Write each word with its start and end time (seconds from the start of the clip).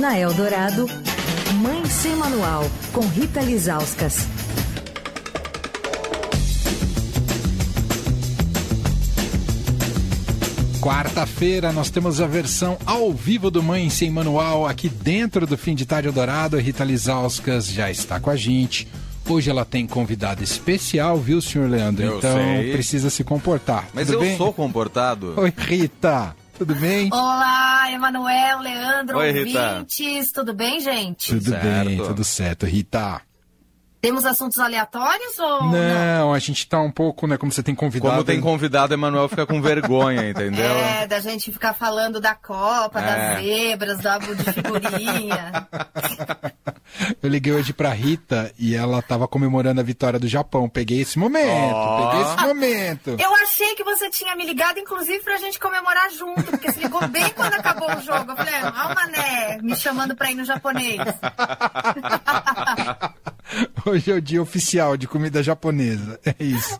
Na 0.00 0.18
Eldorado, 0.18 0.86
Mãe 1.62 1.84
Sem 1.86 2.14
Manual, 2.16 2.64
com 2.92 3.00
Rita 3.00 3.40
Lizauskas. 3.40 4.26
Quarta-feira 10.80 11.72
nós 11.72 11.90
temos 11.90 12.20
a 12.20 12.26
versão 12.26 12.78
ao 12.86 13.12
vivo 13.12 13.50
do 13.50 13.62
Mãe 13.62 13.90
Sem 13.90 14.10
Manual 14.10 14.66
aqui 14.66 14.88
dentro 14.88 15.46
do 15.46 15.58
Fim 15.58 15.74
de 15.74 15.84
Tarde 15.84 16.10
Dourado. 16.10 16.56
A 16.56 16.60
Rita 16.60 16.84
Lizauskas 16.84 17.66
já 17.68 17.90
está 17.90 18.20
com 18.20 18.30
a 18.30 18.36
gente. 18.36 18.86
Hoje 19.28 19.50
ela 19.50 19.64
tem 19.64 19.86
convidado 19.86 20.42
especial, 20.42 21.18
viu, 21.18 21.40
senhor 21.42 21.68
Leandro? 21.68 22.02
Eu 22.04 22.18
então 22.18 22.32
sei. 22.34 22.72
precisa 22.72 23.10
se 23.10 23.22
comportar. 23.24 23.88
Mas 23.92 24.06
Tudo 24.06 24.14
eu 24.16 24.20
bem? 24.20 24.36
sou 24.36 24.52
comportado. 24.52 25.34
Oi, 25.36 25.52
Rita. 25.56 26.34
Tudo 26.58 26.74
bem? 26.74 27.08
Olá, 27.12 27.90
Emanuel, 27.92 28.58
Leandro, 28.58 29.18
Oi, 29.18 29.30
Rita. 29.30 29.70
ouvintes, 29.74 30.32
tudo 30.32 30.52
bem, 30.52 30.80
gente? 30.80 31.28
Tudo 31.34 31.50
certo. 31.50 31.64
bem, 31.86 31.96
tudo 31.98 32.24
certo, 32.24 32.66
Rita. 32.66 33.20
Temos 34.00 34.24
assuntos 34.24 34.58
aleatórios 34.60 35.38
ou 35.40 35.64
não? 35.64 35.72
Não, 35.72 36.32
a 36.34 36.38
gente 36.38 36.68
tá 36.68 36.80
um 36.80 36.90
pouco, 36.90 37.26
né? 37.26 37.36
Como 37.36 37.50
você 37.50 37.62
tem 37.64 37.74
convidado. 37.74 38.12
Como 38.12 38.24
tem 38.24 38.40
convidado, 38.40 38.94
Emanuel 38.94 39.28
fica 39.28 39.44
com 39.46 39.60
vergonha, 39.60 40.30
entendeu? 40.30 40.64
É, 40.70 41.06
da 41.06 41.18
gente 41.20 41.50
ficar 41.52 41.74
falando 41.74 42.20
da 42.20 42.34
Copa, 42.34 43.00
É. 43.00 43.34
das 43.34 43.44
zebras, 43.44 43.98
do 43.98 44.06
álbum 44.08 44.34
de 44.34 44.44
figurinha. 44.52 45.68
Eu 47.22 47.28
liguei 47.28 47.52
hoje 47.52 47.72
pra 47.72 47.92
Rita 47.92 48.52
e 48.58 48.74
ela 48.74 49.00
tava 49.02 49.28
comemorando 49.28 49.80
a 49.80 49.84
vitória 49.84 50.18
do 50.18 50.26
Japão. 50.26 50.68
Peguei 50.68 51.00
esse 51.00 51.18
momento, 51.18 51.74
Ó. 51.74 52.10
peguei 52.10 52.26
esse 52.26 52.36
momento. 52.46 53.16
Eu 53.18 53.34
achei 53.36 53.74
que 53.74 53.84
você 53.84 54.10
tinha 54.10 54.34
me 54.34 54.44
ligado, 54.44 54.78
inclusive, 54.78 55.22
pra 55.22 55.36
gente 55.36 55.58
comemorar 55.58 56.10
junto, 56.10 56.42
porque 56.44 56.72
você 56.72 56.80
ligou 56.80 57.06
bem 57.08 57.28
quando 57.30 57.54
acabou 57.54 57.88
o 57.94 58.00
jogo. 58.00 58.32
Eu 58.32 58.36
falei, 58.36 58.54
ah, 58.54 58.88
o 58.90 58.94
Mané, 58.94 59.58
me 59.62 59.76
chamando 59.76 60.16
pra 60.16 60.30
ir 60.30 60.34
no 60.34 60.44
japonês. 60.44 60.98
Hoje 63.86 64.10
é 64.10 64.14
o 64.14 64.20
dia 64.20 64.42
oficial 64.42 64.96
de 64.96 65.06
comida 65.08 65.42
japonesa. 65.42 66.18
É 66.24 66.34
isso. 66.42 66.78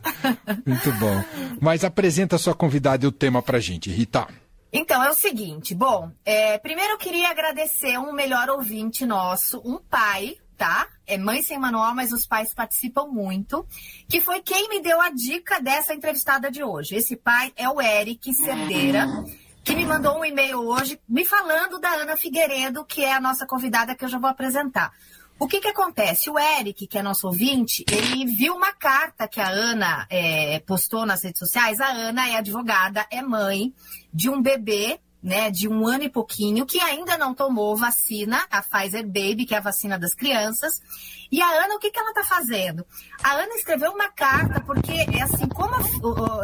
Muito 0.66 0.92
bom. 0.92 1.24
Mas 1.60 1.84
apresenta 1.84 2.36
a 2.36 2.38
sua 2.38 2.54
convidada 2.54 3.04
e 3.04 3.08
o 3.08 3.12
tema 3.12 3.42
pra 3.42 3.58
gente, 3.60 3.90
Rita. 3.90 4.26
Então, 4.72 5.02
é 5.02 5.10
o 5.10 5.14
seguinte, 5.14 5.74
bom, 5.74 6.10
é, 6.24 6.58
primeiro 6.58 6.92
eu 6.92 6.98
queria 6.98 7.30
agradecer 7.30 7.98
um 7.98 8.12
melhor 8.12 8.50
ouvinte 8.50 9.06
nosso, 9.06 9.62
um 9.64 9.78
pai, 9.78 10.36
tá? 10.58 10.86
É 11.06 11.16
mãe 11.16 11.42
sem 11.42 11.58
manual, 11.58 11.94
mas 11.94 12.12
os 12.12 12.26
pais 12.26 12.52
participam 12.52 13.06
muito, 13.06 13.66
que 14.08 14.20
foi 14.20 14.42
quem 14.42 14.68
me 14.68 14.80
deu 14.80 15.00
a 15.00 15.08
dica 15.08 15.58
dessa 15.60 15.94
entrevistada 15.94 16.50
de 16.50 16.62
hoje. 16.62 16.96
Esse 16.96 17.16
pai 17.16 17.52
é 17.56 17.68
o 17.68 17.80
Eric 17.80 18.34
Cerdeira, 18.34 19.06
que 19.64 19.74
me 19.74 19.86
mandou 19.86 20.18
um 20.18 20.24
e-mail 20.24 20.60
hoje 20.60 21.00
me 21.08 21.24
falando 21.24 21.78
da 21.78 21.90
Ana 21.90 22.16
Figueiredo, 22.16 22.84
que 22.84 23.04
é 23.04 23.14
a 23.14 23.20
nossa 23.20 23.46
convidada 23.46 23.94
que 23.94 24.04
eu 24.04 24.08
já 24.08 24.18
vou 24.18 24.28
apresentar. 24.28 24.92
O 25.40 25.46
que 25.46 25.60
que 25.60 25.68
acontece? 25.68 26.28
O 26.28 26.36
Eric, 26.36 26.88
que 26.88 26.98
é 26.98 27.02
nosso 27.02 27.28
ouvinte, 27.28 27.84
ele 27.88 28.26
viu 28.26 28.56
uma 28.56 28.72
carta 28.72 29.28
que 29.28 29.40
a 29.40 29.48
Ana 29.48 30.04
é, 30.10 30.58
postou 30.60 31.06
nas 31.06 31.22
redes 31.22 31.38
sociais. 31.38 31.80
A 31.80 31.86
Ana 31.86 32.28
é 32.28 32.36
advogada, 32.36 33.06
é 33.08 33.22
mãe 33.22 33.72
de 34.12 34.28
um 34.28 34.42
bebê, 34.42 34.98
né, 35.22 35.48
de 35.48 35.68
um 35.68 35.86
ano 35.86 36.02
e 36.02 36.08
pouquinho, 36.08 36.66
que 36.66 36.80
ainda 36.80 37.16
não 37.16 37.34
tomou 37.34 37.76
vacina, 37.76 38.46
a 38.50 38.62
Pfizer 38.62 39.06
Baby, 39.06 39.46
que 39.46 39.54
é 39.54 39.58
a 39.58 39.62
vacina 39.62 39.96
das 39.96 40.12
crianças. 40.12 40.80
E 41.30 41.40
a 41.40 41.48
Ana, 41.64 41.76
o 41.76 41.78
que, 41.78 41.92
que 41.92 41.98
ela 42.00 42.10
está 42.10 42.24
fazendo? 42.24 42.84
A 43.22 43.34
Ana 43.34 43.54
escreveu 43.54 43.92
uma 43.92 44.10
carta, 44.10 44.60
porque, 44.60 44.92
é 44.92 45.22
assim, 45.22 45.46
como, 45.48 45.76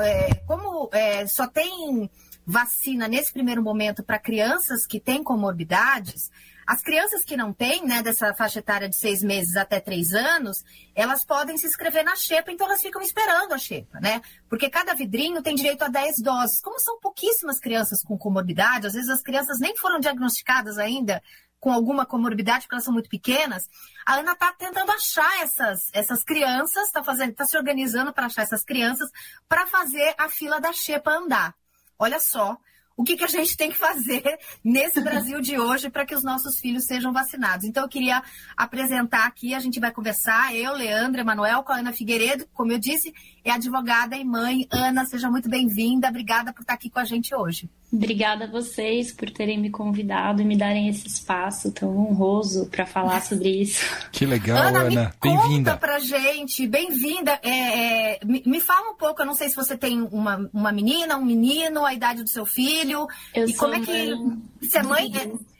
é, 0.00 0.34
como 0.46 0.88
é, 0.92 1.26
só 1.26 1.48
tem 1.48 2.08
vacina 2.46 3.08
nesse 3.08 3.32
primeiro 3.32 3.62
momento 3.62 4.04
para 4.04 4.20
crianças 4.20 4.86
que 4.86 5.00
têm 5.00 5.24
comorbidades, 5.24 6.30
as 6.66 6.82
crianças 6.82 7.24
que 7.24 7.36
não 7.36 7.52
têm, 7.52 7.84
né, 7.86 8.02
dessa 8.02 8.34
faixa 8.34 8.58
etária 8.58 8.88
de 8.88 8.96
seis 8.96 9.22
meses 9.22 9.56
até 9.56 9.80
três 9.80 10.12
anos, 10.12 10.64
elas 10.94 11.24
podem 11.24 11.56
se 11.58 11.66
inscrever 11.66 12.04
na 12.04 12.16
xepa, 12.16 12.50
então 12.50 12.66
elas 12.66 12.80
ficam 12.80 13.02
esperando 13.02 13.52
a 13.52 13.58
xepa, 13.58 14.00
né? 14.00 14.22
Porque 14.48 14.70
cada 14.70 14.94
vidrinho 14.94 15.42
tem 15.42 15.54
direito 15.54 15.82
a 15.82 15.88
10 15.88 16.16
doses. 16.22 16.60
Como 16.60 16.78
são 16.80 16.98
pouquíssimas 17.00 17.60
crianças 17.60 18.02
com 18.02 18.16
comorbidade, 18.16 18.86
às 18.86 18.94
vezes 18.94 19.10
as 19.10 19.22
crianças 19.22 19.58
nem 19.58 19.76
foram 19.76 20.00
diagnosticadas 20.00 20.78
ainda 20.78 21.22
com 21.64 21.72
alguma 21.72 22.04
comorbidade, 22.04 22.64
porque 22.64 22.74
elas 22.74 22.84
são 22.84 22.92
muito 22.92 23.08
pequenas, 23.08 23.70
a 24.04 24.16
Ana 24.16 24.32
está 24.32 24.52
tentando 24.52 24.92
achar 24.92 25.40
essas, 25.40 25.88
essas 25.94 26.22
crianças, 26.22 26.88
está 26.88 27.02
tá 27.02 27.46
se 27.46 27.56
organizando 27.56 28.12
para 28.12 28.26
achar 28.26 28.42
essas 28.42 28.62
crianças 28.62 29.10
para 29.48 29.66
fazer 29.66 30.14
a 30.18 30.28
fila 30.28 30.60
da 30.60 30.74
xepa 30.74 31.10
andar. 31.10 31.54
Olha 31.98 32.20
só 32.20 32.58
o 32.96 33.02
que, 33.02 33.16
que 33.16 33.24
a 33.24 33.28
gente 33.28 33.56
tem 33.56 33.70
que 33.70 33.76
fazer 33.76 34.22
nesse 34.62 35.00
Brasil 35.00 35.40
de 35.40 35.58
hoje 35.58 35.90
para 35.90 36.06
que 36.06 36.14
os 36.14 36.22
nossos 36.22 36.58
filhos 36.58 36.84
sejam 36.84 37.12
vacinados. 37.12 37.64
Então, 37.64 37.82
eu 37.82 37.88
queria 37.88 38.22
apresentar 38.56 39.26
aqui, 39.26 39.54
a 39.54 39.60
gente 39.60 39.80
vai 39.80 39.90
conversar, 39.90 40.54
eu, 40.54 40.72
Leandro, 40.72 41.20
Emanuel, 41.20 41.62
com 41.62 41.72
a 41.72 41.76
Ana 41.76 41.92
Figueiredo, 41.92 42.46
como 42.52 42.72
eu 42.72 42.78
disse, 42.78 43.12
é 43.44 43.50
advogada 43.50 44.16
e 44.16 44.24
mãe. 44.24 44.66
Ana, 44.70 45.04
seja 45.04 45.30
muito 45.30 45.48
bem-vinda, 45.48 46.08
obrigada 46.08 46.52
por 46.52 46.62
estar 46.62 46.74
aqui 46.74 46.88
com 46.88 47.00
a 47.00 47.04
gente 47.04 47.34
hoje. 47.34 47.68
Obrigada 47.94 48.46
a 48.46 48.48
vocês 48.48 49.12
por 49.12 49.30
terem 49.30 49.56
me 49.56 49.70
convidado 49.70 50.42
e 50.42 50.44
me 50.44 50.56
darem 50.56 50.88
esse 50.88 51.06
espaço 51.06 51.70
tão 51.70 51.96
honroso 51.96 52.66
para 52.66 52.84
falar 52.84 53.22
sobre 53.22 53.48
isso. 53.62 53.84
Que 54.10 54.26
legal, 54.26 54.58
Ana, 54.58 54.80
Ana. 54.80 54.88
me 54.88 54.96
conta 55.20 55.42
Bem-vinda. 55.42 55.76
pra 55.76 56.00
gente, 56.00 56.66
bem-vinda. 56.66 57.38
É, 57.40 58.14
é, 58.16 58.20
me, 58.24 58.42
me 58.44 58.60
fala 58.60 58.90
um 58.90 58.96
pouco, 58.96 59.22
eu 59.22 59.26
não 59.26 59.34
sei 59.34 59.48
se 59.48 59.54
você 59.54 59.76
tem 59.76 60.00
uma, 60.10 60.50
uma 60.52 60.72
menina, 60.72 61.16
um 61.16 61.24
menino, 61.24 61.84
a 61.84 61.94
idade 61.94 62.24
do 62.24 62.28
seu 62.28 62.44
filho. 62.44 63.06
Eu 63.32 63.44
e 63.44 63.52
sou 63.52 63.58
como 63.68 63.74
é 63.74 63.80
que. 63.80 64.14
mãe 64.14 64.42
Você 64.60 64.78
é 64.78 64.82
mãe? 64.82 65.12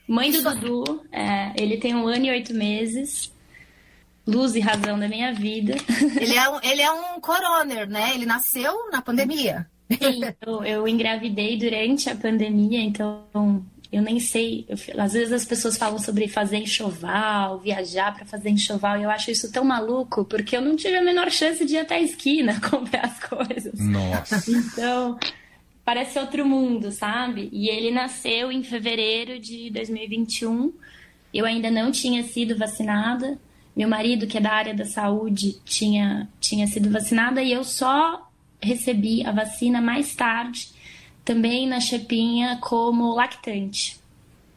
Mãe 0.06 0.33
do 0.33 0.43
Dudu, 0.43 1.06
é, 1.12 1.53
ele 1.56 1.78
tem 1.78 1.95
um 1.95 2.06
ano 2.06 2.27
e 2.27 2.31
oito 2.31 2.53
meses, 2.53 3.33
luz 4.27 4.55
e 4.55 4.61
razão 4.61 4.99
da 4.99 5.09
minha 5.09 5.33
vida. 5.33 5.77
Ele 6.21 6.34
é 6.34 6.49
um, 6.51 6.61
ele 6.62 6.83
é 6.83 6.91
um 6.91 7.21
coroner, 7.21 7.89
né? 7.89 8.12
Ele 8.15 8.27
nasceu 8.27 8.91
na 8.91 9.01
pandemia. 9.01 9.66
Sim, 10.00 10.21
eu, 10.47 10.65
eu 10.65 10.88
engravidei 10.88 11.56
durante 11.59 12.09
a 12.10 12.15
pandemia, 12.16 12.81
então 12.81 13.25
eu 13.93 14.03
nem 14.03 14.19
sei. 14.19 14.65
eu- 14.69 14.77
às 15.00 15.12
vezes 15.12 15.32
as 15.32 15.44
pessoas 15.44 15.77
falam 15.77 15.99
sobre 15.99 16.27
fazer 16.28 16.56
enxoval, 16.59 17.59
viajar 17.60 18.15
para 18.15 18.25
fazer 18.25 18.50
enxoval, 18.50 18.99
e 18.99 19.04
eu 19.04 19.10
acho 19.10 19.31
isso 19.31 19.50
tão 19.53 19.65
maluco, 19.65 20.25
porque 20.25 20.56
eu 20.56 20.60
não 20.60 20.75
tive 20.77 20.97
a 20.97 21.03
menor 21.03 21.31
chance 21.31 21.65
de 21.65 21.75
ir 21.75 21.78
até 21.78 21.97
a 21.97 22.03
esquina 22.03 22.60
comprar 22.69 23.04
as 23.06 23.21
coisas. 23.21 23.78
Nossa. 23.78 24.43
Então, 24.50 25.19
parece 25.84 26.19
outro 26.19 26.44
mundo, 26.47 26.91
sabe? 26.91 27.49
E 27.53 27.69
ele 27.69 27.91
nasceu 27.91 28.50
em 28.50 28.62
fevereiro 28.65 29.38
de 29.38 29.71
2021. 29.71 30.72
Eu 31.33 31.44
ainda 31.47 31.71
não 31.71 31.91
tinha 31.91 32.22
sido 32.22 32.56
vacinada. 32.56 33.38
Meu 33.77 33.88
marido, 33.88 34.27
que 34.27 34.38
é 34.38 34.41
da 34.41 34.53
área 34.53 34.72
da 34.75 34.84
saúde, 34.84 35.56
tinha, 35.65 36.28
tinha 36.41 36.65
sido 36.66 36.91
vacinada 36.91 37.43
e 37.43 37.53
eu 37.53 37.65
só 37.65 38.28
recebi 38.65 39.25
a 39.25 39.33
vacina 39.33 39.81
mais 39.81 40.15
tarde, 40.15 40.71
também 41.25 41.67
na 41.69 41.81
Chepinha, 41.81 42.59
como 42.61 43.15
lactante. 43.15 44.03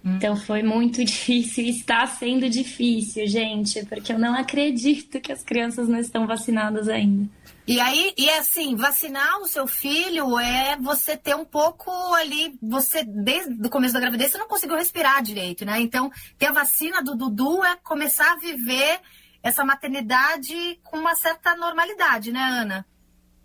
Então 0.03 0.35
foi 0.35 0.63
muito 0.63 1.03
difícil 1.05 1.65
e 1.65 1.69
está 1.69 2.05
sendo 2.07 2.49
difícil, 2.49 3.27
gente, 3.27 3.85
porque 3.85 4.13
eu 4.13 4.19
não 4.19 4.33
acredito 4.33 5.19
que 5.19 5.31
as 5.31 5.43
crianças 5.43 5.87
não 5.87 5.99
estão 5.99 6.25
vacinadas 6.25 6.87
ainda. 6.87 7.29
E 7.67 7.81
aí, 7.81 8.13
e 8.17 8.29
assim, 8.29 8.75
vacinar 8.75 9.39
o 9.41 9.47
seu 9.47 9.67
filho 9.67 10.39
é 10.39 10.77
você 10.77 11.17
ter 11.17 11.35
um 11.35 11.43
pouco 11.43 11.91
ali, 12.13 12.57
você, 12.61 13.03
desde 13.03 13.67
o 13.67 13.69
começo 13.69 13.93
da 13.93 13.99
gravidez, 13.99 14.31
você 14.31 14.37
não 14.37 14.47
conseguiu 14.47 14.77
respirar 14.77 15.21
direito, 15.21 15.65
né? 15.65 15.77
Então, 15.81 16.09
ter 16.37 16.45
a 16.45 16.53
vacina 16.53 17.03
do 17.03 17.13
Dudu 17.13 17.61
é 17.65 17.75
começar 17.83 18.31
a 18.31 18.37
viver 18.37 19.01
essa 19.43 19.65
maternidade 19.65 20.79
com 20.81 20.97
uma 20.97 21.15
certa 21.15 21.57
normalidade, 21.57 22.31
né, 22.31 22.39
Ana? 22.39 22.85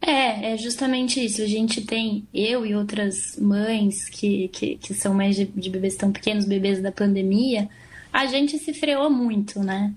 É, 0.04 0.52
é 0.52 0.56
justamente 0.56 1.24
isso. 1.24 1.40
A 1.40 1.46
gente 1.46 1.80
tem, 1.82 2.26
eu 2.34 2.66
e 2.66 2.74
outras 2.74 3.36
mães 3.38 4.08
que, 4.08 4.48
que, 4.48 4.76
que 4.76 4.94
são 4.94 5.14
mães 5.14 5.36
de, 5.36 5.44
de 5.44 5.70
bebês 5.70 5.94
tão 5.94 6.10
pequenos, 6.10 6.44
bebês 6.44 6.82
da 6.82 6.90
pandemia, 6.90 7.68
a 8.12 8.26
gente 8.26 8.58
se 8.58 8.74
freou 8.74 9.08
muito, 9.08 9.60
né? 9.60 9.94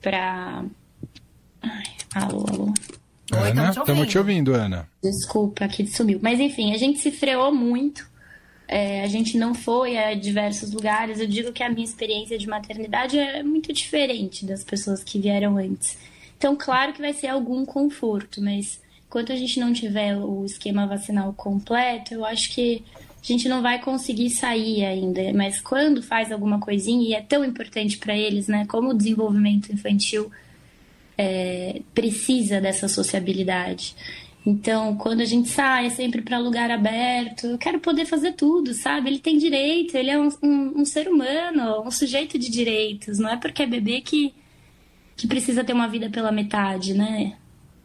Pra. 0.00 0.64
Ai, 1.60 1.84
alô, 2.14 2.46
alô. 2.48 2.74
Oi, 3.32 3.50
Ana, 3.50 3.62
tamo 3.62 3.72
te 3.72 3.78
estamos 3.80 4.08
te 4.08 4.18
ouvindo, 4.18 4.54
Ana. 4.54 4.88
Desculpa, 5.02 5.66
aqui 5.66 5.86
sumiu. 5.86 6.18
Mas 6.22 6.40
enfim, 6.40 6.72
a 6.72 6.78
gente 6.78 6.98
se 6.98 7.10
freou 7.10 7.54
muito. 7.54 8.10
É, 8.66 9.02
a 9.02 9.06
gente 9.06 9.36
não 9.36 9.54
foi 9.54 9.98
a 9.98 10.14
diversos 10.14 10.72
lugares. 10.72 11.20
Eu 11.20 11.26
digo 11.26 11.52
que 11.52 11.62
a 11.62 11.68
minha 11.68 11.84
experiência 11.84 12.38
de 12.38 12.48
maternidade 12.48 13.18
é 13.18 13.42
muito 13.42 13.70
diferente 13.70 14.46
das 14.46 14.64
pessoas 14.64 15.04
que 15.04 15.18
vieram 15.18 15.58
antes. 15.58 15.98
Então, 16.38 16.56
claro 16.56 16.92
que 16.94 17.00
vai 17.02 17.12
ser 17.12 17.28
algum 17.28 17.64
conforto, 17.64 18.42
mas 18.42 18.81
enquanto 19.12 19.30
a 19.30 19.36
gente 19.36 19.60
não 19.60 19.74
tiver 19.74 20.16
o 20.16 20.42
esquema 20.42 20.86
vacinal 20.86 21.34
completo, 21.34 22.14
eu 22.14 22.24
acho 22.24 22.50
que 22.54 22.82
a 23.22 23.26
gente 23.26 23.46
não 23.46 23.60
vai 23.60 23.78
conseguir 23.78 24.30
sair 24.30 24.86
ainda. 24.86 25.34
Mas 25.34 25.60
quando 25.60 26.02
faz 26.02 26.32
alguma 26.32 26.58
coisinha, 26.58 27.06
e 27.06 27.12
é 27.12 27.20
tão 27.20 27.44
importante 27.44 27.98
para 27.98 28.16
eles, 28.16 28.48
né? 28.48 28.64
Como 28.66 28.88
o 28.88 28.94
desenvolvimento 28.94 29.70
infantil 29.70 30.32
é, 31.18 31.82
precisa 31.94 32.58
dessa 32.58 32.88
sociabilidade. 32.88 33.94
Então, 34.46 34.96
quando 34.96 35.20
a 35.20 35.26
gente 35.26 35.50
sai, 35.50 35.88
é 35.88 35.90
sempre 35.90 36.22
para 36.22 36.38
lugar 36.38 36.70
aberto. 36.70 37.48
Eu 37.48 37.58
quero 37.58 37.80
poder 37.80 38.06
fazer 38.06 38.32
tudo, 38.32 38.72
sabe? 38.72 39.10
Ele 39.10 39.18
tem 39.18 39.36
direito, 39.36 39.94
ele 39.94 40.10
é 40.10 40.18
um, 40.18 40.30
um, 40.42 40.80
um, 40.80 40.84
ser 40.86 41.06
humano, 41.06 41.82
um 41.86 41.90
sujeito 41.90 42.38
de 42.38 42.50
direitos. 42.50 43.18
Não 43.18 43.28
é 43.28 43.36
porque 43.36 43.62
é 43.62 43.66
bebê 43.66 44.00
que, 44.00 44.32
que 45.18 45.26
precisa 45.26 45.62
ter 45.62 45.74
uma 45.74 45.86
vida 45.86 46.08
pela 46.08 46.32
metade, 46.32 46.94
né? 46.94 47.36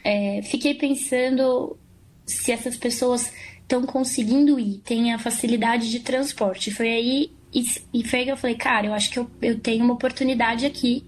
é, 0.08 0.42
fiquei 0.42 0.74
pensando 0.74 1.78
se 2.26 2.50
essas 2.54 2.78
pessoas 2.78 3.34
estão 3.60 3.86
conseguindo 3.86 4.58
ir, 4.58 4.78
têm 4.78 5.14
a 5.14 5.20
facilidade 5.20 5.92
de 5.92 6.00
transporte. 6.00 6.72
Foi 6.72 6.88
aí 6.88 7.32
e, 7.54 7.66
e 7.94 8.08
foi 8.08 8.20
aí 8.20 8.26
que 8.26 8.32
eu 8.32 8.38
falei, 8.38 8.56
cara, 8.56 8.88
eu 8.88 8.94
acho 8.94 9.12
que 9.12 9.20
eu, 9.20 9.30
eu 9.42 9.60
tenho 9.60 9.84
uma 9.84 9.96
oportunidade 9.96 10.66
aqui 10.66 11.04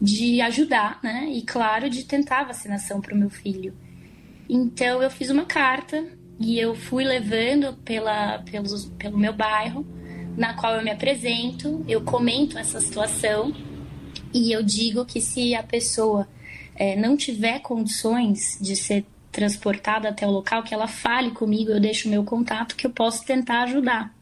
de 0.00 0.40
ajudar, 0.40 0.98
né? 1.04 1.28
E 1.30 1.42
claro, 1.42 1.88
de 1.88 2.02
tentar 2.02 2.40
a 2.40 2.44
vacinação 2.46 3.00
para 3.00 3.14
o 3.14 3.16
meu 3.16 3.30
filho. 3.30 3.72
Então 4.48 5.00
eu 5.00 5.08
fiz 5.08 5.30
uma 5.30 5.44
carta 5.44 6.04
e 6.40 6.58
eu 6.58 6.74
fui 6.74 7.04
levando 7.04 7.74
pela, 7.84 8.38
pelos, 8.38 8.86
pelo 8.98 9.16
meu 9.16 9.32
bairro, 9.32 9.86
na 10.36 10.54
qual 10.54 10.74
eu 10.74 10.82
me 10.82 10.90
apresento, 10.90 11.84
eu 11.86 12.00
comento 12.00 12.58
essa 12.58 12.80
situação 12.80 13.54
e 14.34 14.50
eu 14.50 14.64
digo 14.64 15.04
que 15.04 15.20
se 15.20 15.54
a 15.54 15.62
pessoa 15.62 16.26
é, 16.74 16.96
não 16.96 17.16
tiver 17.16 17.60
condições 17.60 18.58
de 18.60 18.76
ser 18.76 19.04
transportada 19.30 20.08
até 20.08 20.26
o 20.26 20.30
local, 20.30 20.62
que 20.62 20.74
ela 20.74 20.86
fale 20.86 21.30
comigo, 21.30 21.70
eu 21.70 21.80
deixo 21.80 22.08
meu 22.08 22.22
contato 22.22 22.76
que 22.76 22.86
eu 22.86 22.90
posso 22.90 23.24
tentar 23.24 23.62
ajudar. 23.62 24.14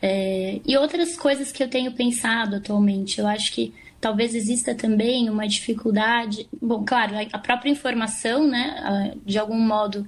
É, 0.00 0.60
e 0.64 0.76
outras 0.76 1.16
coisas 1.16 1.52
que 1.52 1.62
eu 1.62 1.68
tenho 1.68 1.92
pensado 1.92 2.56
atualmente, 2.56 3.20
eu 3.20 3.26
acho 3.26 3.52
que 3.52 3.74
talvez 4.00 4.34
exista 4.34 4.74
também 4.74 5.28
uma 5.28 5.46
dificuldade. 5.46 6.48
Bom, 6.60 6.84
claro, 6.84 7.14
a 7.32 7.38
própria 7.38 7.70
informação, 7.70 8.46
né, 8.46 9.12
de 9.26 9.38
algum 9.38 9.58
modo, 9.58 10.06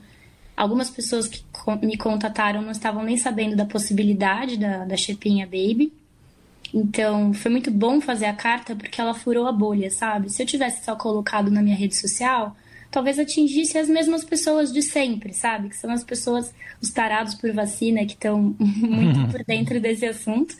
algumas 0.56 0.90
pessoas 0.90 1.26
que 1.26 1.42
me 1.82 1.96
contataram 1.96 2.62
não 2.62 2.70
estavam 2.70 3.02
nem 3.02 3.16
sabendo 3.16 3.56
da 3.56 3.66
possibilidade 3.66 4.56
da, 4.56 4.84
da 4.84 4.96
Chepinha 4.96 5.44
Baby. 5.44 5.92
Então, 6.72 7.34
foi 7.34 7.50
muito 7.50 7.70
bom 7.70 8.00
fazer 8.00 8.26
a 8.26 8.32
carta 8.32 8.76
porque 8.76 9.00
ela 9.00 9.14
furou 9.14 9.46
a 9.46 9.52
bolha, 9.52 9.90
sabe? 9.90 10.31
Se 10.31 10.43
eu 10.43 10.46
tivesse 10.46 10.84
só 10.84 10.94
colocado 10.94 11.50
na 11.50 11.62
minha 11.62 11.76
rede 11.76 11.96
social, 11.96 12.56
talvez 12.90 13.19
atingisse 13.19 13.76
as 13.78 13.88
mesmas 13.88 14.25
pessoas 14.25 14.72
de 14.72 14.82
sempre, 14.82 15.32
sabe? 15.32 15.69
Que 15.69 15.76
são 15.76 15.90
as 15.90 16.05
pessoas, 16.05 16.52
os 16.81 16.90
tarados 16.90 17.34
por 17.34 17.52
vacina, 17.52 18.05
que 18.06 18.12
estão 18.12 18.55
muito 18.58 19.31
por 19.31 19.43
dentro 19.46 19.81
desse 19.81 20.06
assunto. 20.06 20.56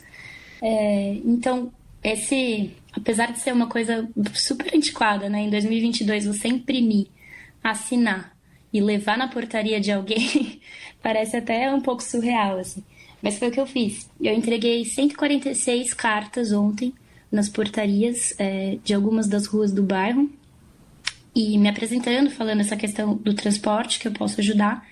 É, 0.61 1.13
então, 1.25 1.71
esse, 2.03 2.71
apesar 2.93 3.31
de 3.31 3.39
ser 3.39 3.53
uma 3.53 3.67
coisa 3.67 4.07
super 4.33 4.75
antiquada, 4.75 5.29
né? 5.29 5.41
Em 5.41 5.49
2022, 5.49 6.25
você 6.25 6.47
imprimir, 6.47 7.07
assinar 7.63 8.35
e 8.73 8.81
levar 8.81 9.17
na 9.17 9.27
portaria 9.27 9.79
de 9.79 9.91
alguém, 9.91 10.61
parece 11.01 11.37
até 11.37 11.73
um 11.73 11.81
pouco 11.81 12.03
surreal, 12.03 12.57
assim. 12.59 12.83
Mas 13.21 13.37
foi 13.37 13.49
o 13.49 13.51
que 13.51 13.59
eu 13.59 13.67
fiz. 13.67 14.09
Eu 14.19 14.33
entreguei 14.33 14.83
146 14.83 15.93
cartas 15.93 16.51
ontem 16.51 16.93
nas 17.31 17.47
portarias 17.47 18.33
é, 18.37 18.77
de 18.83 18.93
algumas 18.93 19.27
das 19.27 19.45
ruas 19.45 19.71
do 19.71 19.83
bairro 19.83 20.29
e 21.33 21.57
me 21.57 21.69
apresentando, 21.69 22.29
falando 22.29 22.61
essa 22.61 22.75
questão 22.75 23.15
do 23.15 23.33
transporte 23.33 23.99
que 23.99 24.07
eu 24.07 24.11
posso 24.11 24.41
ajudar. 24.41 24.85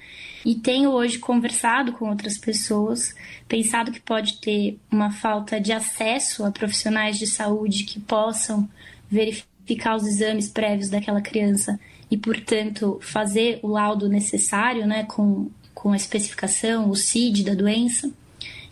E 0.46 0.56
tenho 0.56 0.92
hoje 0.92 1.20
conversado 1.20 1.92
com 1.92 2.10
outras 2.10 2.38
pessoas, 2.38 3.14
pensado 3.48 3.92
que 3.92 4.00
pode 4.00 4.38
ter 4.38 4.80
uma 4.90 5.12
falta 5.12 5.60
de 5.60 5.74
acesso 5.74 6.46
a 6.46 6.52
profissionais 6.52 7.20
de 7.20 7.28
saúde 7.28 7.84
que 7.84 8.00
possam 8.00 8.70
verificar 9.10 9.98
os 9.98 10.08
exames 10.08 10.48
prévios 10.48 10.90
daquela 10.90 11.22
criança 11.22 11.78
e, 12.10 12.18
portanto, 12.18 13.00
fazer 13.02 13.60
o 13.62 13.68
laudo 13.68 14.08
necessário, 14.08 14.88
né, 14.88 15.04
com, 15.04 15.50
com 15.74 15.92
a 15.92 15.98
especificação, 15.98 16.90
o 16.90 16.96
CID 16.96 17.44
da 17.44 17.54
doença. 17.54 18.10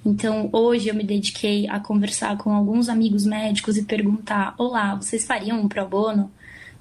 Então, 0.08 0.50
hoje 0.54 0.88
eu 0.88 0.96
me 0.96 1.04
dediquei 1.04 1.68
a 1.68 1.82
conversar 1.82 2.38
com 2.38 2.54
alguns 2.54 2.88
amigos 2.88 3.26
médicos 3.26 3.76
e 3.76 3.84
perguntar: 3.84 4.56
Olá, 4.58 4.96
vocês 4.96 5.26
fariam 5.26 5.60
um 5.60 5.68
pro 5.68 5.86
bono? 5.86 6.32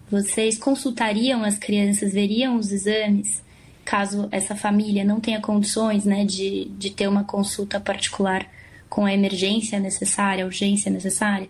Vocês 0.08 0.56
consultariam 0.56 1.42
as 1.42 1.58
crianças, 1.58 2.12
veriam 2.12 2.54
os 2.54 2.70
exames? 2.70 3.42
Caso 3.84 4.28
essa 4.30 4.54
família 4.54 5.04
não 5.04 5.18
tenha 5.18 5.40
condições 5.40 6.04
né, 6.04 6.24
de, 6.24 6.66
de 6.78 6.90
ter 6.90 7.08
uma 7.08 7.24
consulta 7.24 7.80
particular 7.80 8.46
com 8.88 9.04
a 9.04 9.12
emergência 9.12 9.80
necessária, 9.80 10.44
a 10.44 10.46
urgência 10.46 10.88
necessária. 10.88 11.48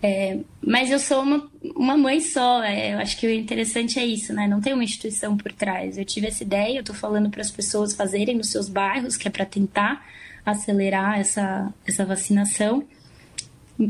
É, 0.00 0.38
mas 0.64 0.92
eu 0.92 1.00
sou 1.00 1.22
uma, 1.22 1.50
uma 1.74 1.96
mãe 1.96 2.20
só, 2.20 2.62
é, 2.62 2.94
eu 2.94 2.98
acho 3.00 3.18
que 3.18 3.26
o 3.26 3.30
interessante 3.32 3.98
é 3.98 4.06
isso, 4.06 4.32
né? 4.32 4.46
Não 4.46 4.60
tem 4.60 4.72
uma 4.74 4.84
instituição 4.84 5.36
por 5.36 5.50
trás. 5.52 5.98
Eu 5.98 6.04
tive 6.04 6.28
essa 6.28 6.44
ideia, 6.44 6.76
eu 6.76 6.82
estou 6.82 6.94
falando 6.94 7.30
para 7.30 7.40
as 7.40 7.50
pessoas 7.50 7.94
fazerem 7.94 8.36
nos 8.36 8.50
seus 8.50 8.68
bairros, 8.68 9.16
que 9.16 9.26
é 9.26 9.30
para 9.30 9.44
tentar 9.44 10.06
acelerar 10.44 11.18
essa, 11.18 11.72
essa 11.86 12.04
vacinação. 12.04 12.84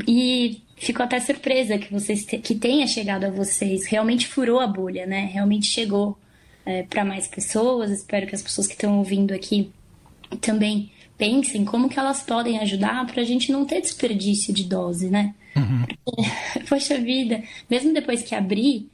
E 0.07 0.61
fico 0.77 1.03
até 1.03 1.19
surpresa 1.19 1.77
que 1.77 1.91
vocês 1.91 2.25
te, 2.25 2.37
que 2.37 2.55
tenha 2.55 2.87
chegado 2.87 3.25
a 3.25 3.29
vocês. 3.29 3.85
Realmente 3.85 4.27
furou 4.27 4.59
a 4.59 4.67
bolha, 4.67 5.05
né? 5.05 5.29
Realmente 5.31 5.67
chegou 5.67 6.17
é, 6.65 6.83
para 6.83 7.03
mais 7.03 7.27
pessoas. 7.27 7.91
Espero 7.91 8.27
que 8.27 8.35
as 8.35 8.41
pessoas 8.41 8.67
que 8.67 8.73
estão 8.73 8.97
ouvindo 8.99 9.33
aqui 9.33 9.71
também 10.39 10.91
pensem 11.17 11.63
como 11.63 11.87
que 11.87 11.99
elas 11.99 12.23
podem 12.23 12.57
ajudar 12.59 13.05
para 13.05 13.21
a 13.21 13.25
gente 13.25 13.51
não 13.51 13.65
ter 13.65 13.81
desperdício 13.81 14.53
de 14.53 14.63
dose, 14.63 15.09
né? 15.09 15.35
Uhum. 15.55 15.85
Porque, 15.85 16.65
poxa 16.67 16.97
vida, 16.97 17.43
mesmo 17.69 17.93
depois 17.93 18.23
que 18.23 18.33
abrir, 18.33 18.89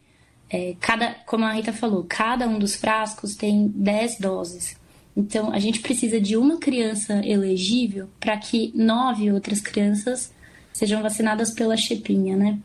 é, 0.50 0.76
cada, 0.80 1.16
como 1.26 1.46
a 1.46 1.54
Rita 1.54 1.72
falou, 1.72 2.06
cada 2.08 2.48
um 2.48 2.58
dos 2.60 2.76
frascos 2.76 3.36
tem 3.36 3.68
10 3.68 4.20
doses. 4.20 4.78
Então, 5.18 5.52
a 5.52 5.58
gente 5.58 5.80
precisa 5.80 6.22
de 6.22 6.38
uma 6.38 6.60
criança 6.60 7.26
elegível 7.26 8.08
para 8.20 8.38
que 8.38 8.72
nove 8.76 9.32
outras 9.32 9.60
crianças 9.60 10.32
sejam 10.72 11.02
vacinadas 11.02 11.50
pela 11.50 11.76
chepinha, 11.76 12.38
né? 12.38 12.60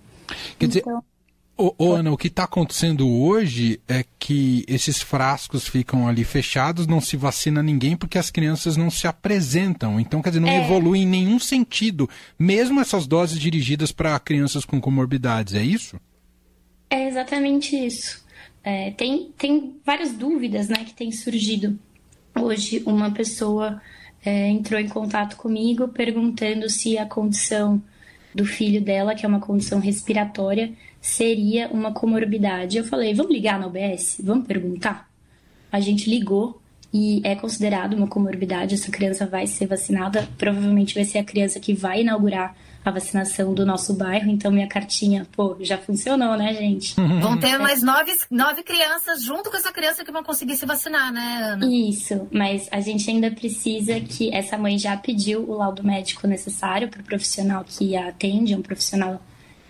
Quer 0.59 0.66
dizer, 0.66 0.80
então... 0.80 1.02
Ô, 1.56 1.75
ô, 1.78 1.92
Ana, 1.94 2.12
o 2.12 2.16
que 2.16 2.26
está 2.28 2.44
acontecendo 2.44 3.09
hoje 3.09 3.80
é 3.88 4.04
que 4.18 4.66
esses 4.68 5.00
frascos 5.00 5.66
ficam 5.66 6.06
ali 6.06 6.25
fechados, 6.25 6.87
não 6.87 7.00
se 7.00 7.16
vacina 7.16 7.62
ninguém 7.62 7.97
porque 7.97 8.18
as 8.18 8.30
crianças 8.30 8.76
não 8.76 8.90
se 8.90 9.06
apresentam. 9.06 9.99
Então, 9.99 10.21
quer 10.21 10.28
dizer, 10.28 10.40
não 10.40 10.49
é... 10.49 10.62
evolui 10.62 11.00
em 11.00 11.06
nenhum 11.06 11.38
sentido, 11.38 12.09
mesmo 12.38 12.80
essas 12.80 13.06
doses 13.06 13.38
dirigidas 13.38 13.92
para 13.92 14.18
crianças 14.18 14.66
com 14.66 14.78
comorbidades, 14.78 15.54
é 15.54 15.62
isso? 15.62 15.99
É 16.90 17.09
exatamente 17.09 17.75
isso. 17.76 18.23
É, 18.62 18.90
tem, 18.90 19.32
tem 19.38 19.76
várias 19.87 20.12
dúvidas 20.12 20.68
né, 20.68 20.85
que 20.85 20.92
têm 20.92 21.11
surgido 21.12 21.78
hoje 22.35 22.83
uma 22.87 23.11
pessoa 23.11 23.81
é, 24.25 24.49
entrou 24.49 24.81
em 24.81 24.89
contato 24.89 25.37
comigo 25.37 25.89
perguntando 25.89 26.69
se 26.69 26.97
a 26.99 27.07
condição 27.07 27.83
do 28.35 28.47
filho 28.47 28.81
dela, 28.81 29.15
que 29.15 29.27
é 29.27 29.29
uma 29.29 29.41
condição 29.41 29.79
respiratória, 29.79 30.73
seria 31.01 31.69
uma 31.69 31.93
comorbidade. 31.93 32.79
Eu 32.79 32.85
falei, 32.85 33.12
vamos 33.15 33.33
ligar 33.33 33.59
na 33.59 33.67
UBS? 33.67 34.21
Vamos 34.23 34.47
perguntar? 34.47 35.11
A 35.71 35.81
gente 35.81 36.09
ligou 36.09 36.61
e 36.93 37.21
é 37.25 37.35
considerado 37.35 37.95
uma 37.95 38.07
comorbidade. 38.07 38.75
Essa 38.75 38.91
criança 38.91 39.27
vai 39.27 39.47
ser 39.47 39.67
vacinada, 39.67 40.29
provavelmente 40.39 40.95
vai 40.95 41.05
ser 41.05 41.19
a 41.19 41.25
criança 41.25 41.61
que 41.61 41.75
vai 41.75 42.01
inaugurar 42.01 42.57
a 42.85 42.91
vacinação 42.91 43.55
do 43.55 43.65
nosso 43.65 43.95
bairro, 43.95 44.29
então 44.31 44.51
minha 44.51 44.67
cartinha, 44.67 45.27
pô, 45.33 45.57
já 45.61 45.79
funcionou, 45.79 46.37
né, 46.37 46.53
gente? 46.55 46.95
Vão 47.21 47.39
ter 47.39 47.59
mais 47.59 47.83
nove, 47.83 48.12
nove 48.31 48.62
crianças 48.62 49.23
junto 49.23 49.51
com 49.51 49.57
essa 49.57 49.73
criança 49.73 50.05
que 50.05 50.11
vão 50.11 50.23
conseguir 50.23 50.57
se 50.57 50.67
vacinar, 50.67 51.12
né, 51.12 51.53
Ana? 51.53 51.67
Isso, 51.73 52.27
mas 52.33 52.69
a 52.73 52.81
gente 52.81 53.09
ainda 53.09 53.31
precisa 53.31 54.01
que 54.01 54.35
essa 54.35 54.59
mãe 54.59 54.79
já 54.79 54.97
pediu 54.97 55.49
o 55.49 55.57
laudo 55.57 55.85
médico 55.85 56.27
necessário 56.27 56.89
para 56.89 57.01
o 57.01 57.05
profissional 57.05 57.65
que 57.65 57.97
a 57.97 58.09
atende, 58.09 58.53
é 58.53 58.57
um 58.57 58.62
profissional 58.62 59.23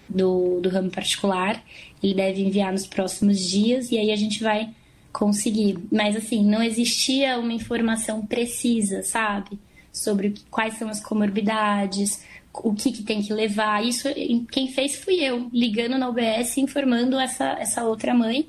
do, 0.08 0.60
do 0.60 0.68
ramo 0.68 0.90
particular. 0.90 1.62
Ele 2.02 2.14
deve 2.14 2.42
enviar 2.42 2.72
nos 2.72 2.86
próximos 2.86 3.38
dias 3.40 3.90
e 3.90 3.98
aí 3.98 4.10
a 4.10 4.16
gente 4.16 4.42
vai 4.42 4.70
conseguir. 5.12 5.78
Mas 5.90 6.16
assim, 6.16 6.44
não 6.44 6.62
existia 6.62 7.38
uma 7.38 7.52
informação 7.52 8.24
precisa, 8.24 9.02
sabe? 9.02 9.58
Sobre 9.92 10.34
quais 10.50 10.74
são 10.74 10.88
as 10.88 11.00
comorbidades, 11.00 12.24
o 12.54 12.74
que, 12.74 12.92
que, 12.92 13.02
tem 13.02 13.22
que 13.22 13.32
levar. 13.32 13.84
Isso 13.84 14.08
quem 14.50 14.68
fez 14.68 14.96
fui 14.96 15.14
eu, 15.14 15.48
ligando 15.52 15.98
na 15.98 16.08
UBS 16.08 16.58
informando 16.58 17.18
essa, 17.18 17.56
essa 17.58 17.84
outra 17.84 18.14
mãe. 18.14 18.46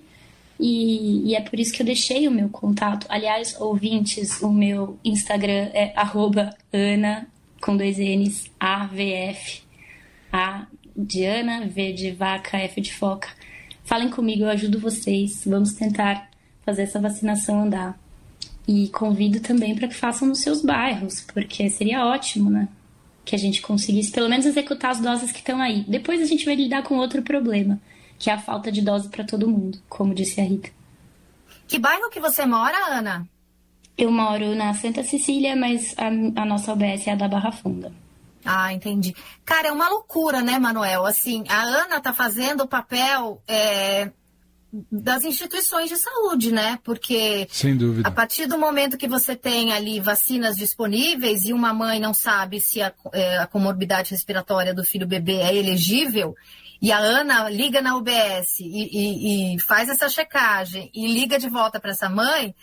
E, 0.60 1.29
e, 1.29 1.36
é 1.36 1.41
por 1.41 1.60
isso 1.60 1.74
que 1.74 1.81
eu 1.81 1.86
deixei 1.86 2.27
o 2.27 2.31
meu 2.31 2.50
contato. 2.50 3.05
Aliás, 3.10 3.60
ouvintes, 3.60 4.41
o 4.41 4.51
meu 4.51 4.98
Instagram 5.03 5.69
é 5.74 5.93
Ana, 6.72 7.27
com 7.62 7.75
dois 7.75 7.98
N's, 7.98 8.50
AVF. 8.60 9.63
A 10.31 10.67
de 10.95 11.25
Ana, 11.25 11.65
V 11.67 11.93
de 11.93 12.12
vaca, 12.12 12.57
F 12.57 12.81
de 12.81 12.93
foca. 12.93 13.29
Falem 13.83 14.10
comigo, 14.10 14.43
eu 14.43 14.50
ajudo 14.50 14.79
vocês. 14.79 15.43
Vamos 15.45 15.74
tentar 15.74 16.29
fazer 16.65 16.83
essa 16.83 17.00
vacinação 17.00 17.63
andar. 17.63 18.00
E 18.67 18.88
convido 18.89 19.41
também 19.41 19.75
para 19.75 19.88
que 19.88 19.95
façam 19.95 20.27
nos 20.27 20.39
seus 20.39 20.62
bairros, 20.62 21.22
porque 21.33 21.69
seria 21.69 22.05
ótimo, 22.05 22.50
né? 22.50 22.69
Que 23.25 23.36
a 23.36 23.39
gente 23.39 23.62
conseguisse 23.62 24.12
pelo 24.12 24.30
menos 24.30 24.46
executar 24.46 24.92
as 24.92 25.00
doses 25.00 25.32
que 25.32 25.39
estão 25.39 25.62
aí. 25.62 25.86
Depois 25.88 26.22
a 26.22 26.25
gente 26.25 26.46
vai 26.46 26.56
lidar 26.56 26.84
com 26.84 26.98
outro 26.98 27.22
problema, 27.22 27.80
que 28.20 28.30
é 28.30 28.34
a 28.34 28.39
falta 28.39 28.72
de 28.72 28.82
dose 28.82 29.10
para 29.10 29.24
todo 29.24 29.48
mundo, 29.48 29.80
como 29.88 30.13
disse 30.13 30.39
a 30.42 30.44
Rita. 30.44 30.70
Que 31.68 31.80
bairro 31.80 32.10
que 32.10 32.20
você 32.20 32.46
mora, 32.46 32.77
Ana? 32.98 33.27
Eu 33.98 34.12
moro 34.12 34.56
na 34.56 34.74
Santa 34.74 35.03
Cecília, 35.03 35.56
mas 35.56 35.96
a, 35.98 36.08
a 36.42 36.46
nossa 36.46 36.74
OBS 36.74 37.08
é 37.08 37.12
a 37.12 37.15
da 37.15 37.27
Barra 37.27 37.51
Funda. 37.51 37.92
Ah, 38.46 38.74
entendi. 38.74 39.15
Cara, 39.46 39.70
é 39.70 39.72
uma 39.72 39.88
loucura, 39.88 40.42
né, 40.42 40.60
Manuel? 40.60 41.06
Assim, 41.06 41.46
a 41.48 41.62
Ana 41.62 42.01
tá 42.01 42.12
fazendo 42.12 42.62
o 42.62 42.68
papel 42.68 43.42
é, 43.48 44.12
das 44.92 45.24
instituições 45.24 45.89
de 45.89 45.98
saúde, 45.98 46.51
né? 46.51 46.80
Porque 46.84 47.48
Sem 47.51 47.77
dúvida. 47.77 48.08
a 48.08 48.12
partir 48.12 48.48
do 48.48 48.58
momento 48.58 48.98
que 48.98 49.08
você 49.08 49.36
tem 49.36 49.72
ali 49.72 50.00
vacinas 50.00 50.56
disponíveis 50.56 51.46
e 51.46 51.53
uma 51.53 51.72
mãe 51.74 52.00
não 52.00 52.13
sabe 52.13 52.60
se 52.60 52.82
a, 52.82 52.92
é, 53.13 53.38
a 53.38 53.46
comorbidade 53.46 54.10
respiratória 54.12 54.74
do 54.74 54.84
filho 54.84 55.06
bebê 55.06 55.36
é 55.36 55.56
elegível, 55.56 56.36
e 56.82 56.92
a 56.92 56.98
Ana 56.98 57.50
liga 57.50 57.82
na 57.82 57.96
UBS 57.96 58.60
e, 58.60 58.65
e, 58.65 59.56
e 59.56 59.60
faz 59.60 59.88
essa 59.88 60.10
checagem 60.10 60.92
e 60.94 61.08
liga 61.08 61.39
de 61.39 61.48
volta 61.48 61.80
para 61.80 61.92
essa 61.92 62.10
mãe, 62.10 62.53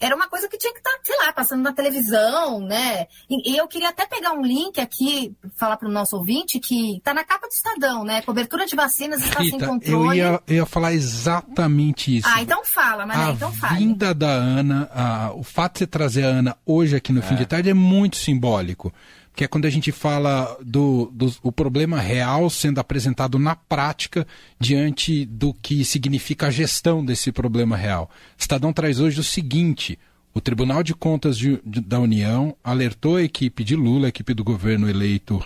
era 0.00 0.14
uma 0.14 0.28
coisa 0.28 0.48
que 0.48 0.58
tinha 0.58 0.72
que 0.72 0.78
estar, 0.78 0.90
tá, 0.90 0.98
sei 1.02 1.16
lá, 1.18 1.32
passando 1.32 1.62
na 1.62 1.72
televisão, 1.72 2.60
né? 2.60 3.06
E, 3.28 3.52
e 3.52 3.56
eu 3.56 3.66
queria 3.66 3.88
até 3.88 4.06
pegar 4.06 4.32
um 4.32 4.42
link 4.42 4.80
aqui, 4.80 5.34
falar 5.56 5.76
para 5.76 5.88
o 5.88 5.92
nosso 5.92 6.16
ouvinte, 6.16 6.60
que 6.60 6.98
está 6.98 7.14
na 7.14 7.24
capa 7.24 7.46
do 7.46 7.52
Estadão, 7.52 8.04
né? 8.04 8.22
Cobertura 8.22 8.66
de 8.66 8.76
vacinas 8.76 9.22
está 9.22 9.40
Rita, 9.40 9.58
sem 9.58 9.68
controle. 9.68 10.18
Eu 10.18 10.32
ia, 10.32 10.42
eu 10.46 10.56
ia 10.56 10.66
falar 10.66 10.92
exatamente 10.92 12.18
isso. 12.18 12.28
Ah, 12.30 12.42
então 12.42 12.64
fala, 12.64 13.06
mas 13.06 13.18
a 13.18 13.30
então 13.32 13.52
fala. 13.52 13.72
A 13.72 13.76
vinda 13.76 14.14
da 14.14 14.30
Ana, 14.30 14.90
a, 14.94 15.32
o 15.34 15.42
fato 15.42 15.74
de 15.74 15.78
você 15.80 15.86
trazer 15.86 16.24
a 16.24 16.28
Ana 16.28 16.56
hoje 16.66 16.96
aqui 16.96 17.12
no 17.12 17.20
é. 17.20 17.22
fim 17.22 17.34
de 17.34 17.46
tarde 17.46 17.70
é 17.70 17.74
muito 17.74 18.16
simbólico 18.16 18.92
que 19.36 19.44
é 19.44 19.46
quando 19.46 19.66
a 19.66 19.70
gente 19.70 19.92
fala 19.92 20.58
do, 20.64 21.12
do 21.12 21.30
o 21.42 21.52
problema 21.52 22.00
real 22.00 22.48
sendo 22.48 22.78
apresentado 22.78 23.38
na 23.38 23.54
prática 23.54 24.26
diante 24.58 25.26
do 25.26 25.52
que 25.52 25.84
significa 25.84 26.46
a 26.46 26.50
gestão 26.50 27.04
desse 27.04 27.30
problema 27.30 27.76
real. 27.76 28.10
Estadão 28.38 28.72
traz 28.72 28.98
hoje 28.98 29.20
o 29.20 29.24
seguinte: 29.24 29.98
o 30.32 30.40
Tribunal 30.40 30.82
de 30.82 30.94
Contas 30.94 31.36
de, 31.36 31.60
de, 31.66 31.82
da 31.82 32.00
União 32.00 32.56
alertou 32.64 33.16
a 33.16 33.22
equipe 33.22 33.62
de 33.62 33.76
Lula, 33.76 34.06
a 34.06 34.08
equipe 34.08 34.32
do 34.32 34.42
governo 34.42 34.88
eleito, 34.88 35.44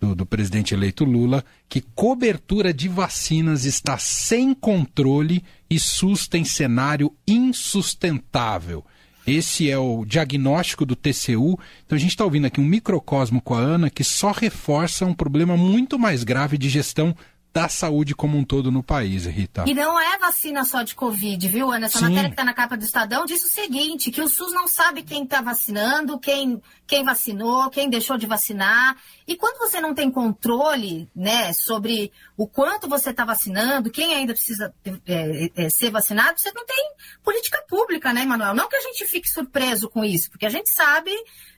do, 0.00 0.16
do 0.16 0.26
presidente 0.26 0.74
eleito 0.74 1.04
Lula, 1.04 1.44
que 1.68 1.80
cobertura 1.80 2.74
de 2.74 2.88
vacinas 2.88 3.64
está 3.64 3.98
sem 3.98 4.52
controle 4.52 5.44
e 5.70 5.78
SUS 5.78 6.26
tem 6.26 6.44
cenário 6.44 7.14
insustentável. 7.24 8.84
Esse 9.28 9.70
é 9.70 9.78
o 9.78 10.04
diagnóstico 10.04 10.86
do 10.86 10.96
TCU. 10.96 11.58
Então 11.84 11.96
a 11.96 11.98
gente 11.98 12.10
está 12.10 12.24
ouvindo 12.24 12.46
aqui 12.46 12.60
um 12.60 12.64
microcosmo 12.64 13.40
com 13.40 13.54
a 13.54 13.58
Ana 13.58 13.90
que 13.90 14.02
só 14.02 14.32
reforça 14.32 15.04
um 15.04 15.14
problema 15.14 15.56
muito 15.56 15.98
mais 15.98 16.24
grave 16.24 16.56
de 16.56 16.68
gestão 16.68 17.14
da 17.52 17.68
saúde 17.68 18.14
como 18.14 18.38
um 18.38 18.44
todo 18.44 18.70
no 18.70 18.82
país, 18.82 19.26
Rita. 19.26 19.64
E 19.66 19.74
não 19.74 19.98
é 19.98 20.18
vacina 20.18 20.64
só 20.64 20.82
de 20.82 20.94
Covid, 20.94 21.48
viu, 21.48 21.72
Ana? 21.72 21.86
Essa 21.86 21.98
Sim. 21.98 22.04
matéria 22.04 22.28
que 22.28 22.34
está 22.34 22.44
na 22.44 22.54
capa 22.54 22.76
do 22.76 22.84
Estadão 22.84 23.24
diz 23.24 23.42
o 23.42 23.48
seguinte, 23.48 24.10
que 24.10 24.20
o 24.20 24.28
SUS 24.28 24.52
não 24.52 24.68
sabe 24.68 25.02
quem 25.02 25.24
está 25.24 25.40
vacinando, 25.40 26.18
quem, 26.18 26.60
quem 26.88 27.04
vacinou, 27.04 27.68
quem 27.68 27.90
deixou 27.90 28.16
de 28.16 28.26
vacinar. 28.26 28.96
E 29.26 29.36
quando 29.36 29.58
você 29.58 29.78
não 29.78 29.94
tem 29.94 30.10
controle 30.10 31.06
né, 31.14 31.52
sobre 31.52 32.10
o 32.34 32.48
quanto 32.48 32.88
você 32.88 33.10
está 33.10 33.26
vacinando, 33.26 33.90
quem 33.90 34.14
ainda 34.14 34.32
precisa 34.32 34.74
é, 35.06 35.50
é, 35.54 35.68
ser 35.68 35.90
vacinado, 35.90 36.40
você 36.40 36.50
não 36.52 36.64
tem 36.64 36.90
política 37.22 37.62
pública, 37.68 38.10
né, 38.14 38.24
Manuel? 38.24 38.54
Não 38.54 38.70
que 38.70 38.76
a 38.76 38.80
gente 38.80 39.04
fique 39.04 39.28
surpreso 39.28 39.90
com 39.90 40.02
isso, 40.02 40.30
porque 40.30 40.46
a 40.46 40.50
gente 40.50 40.70
sabe 40.70 41.12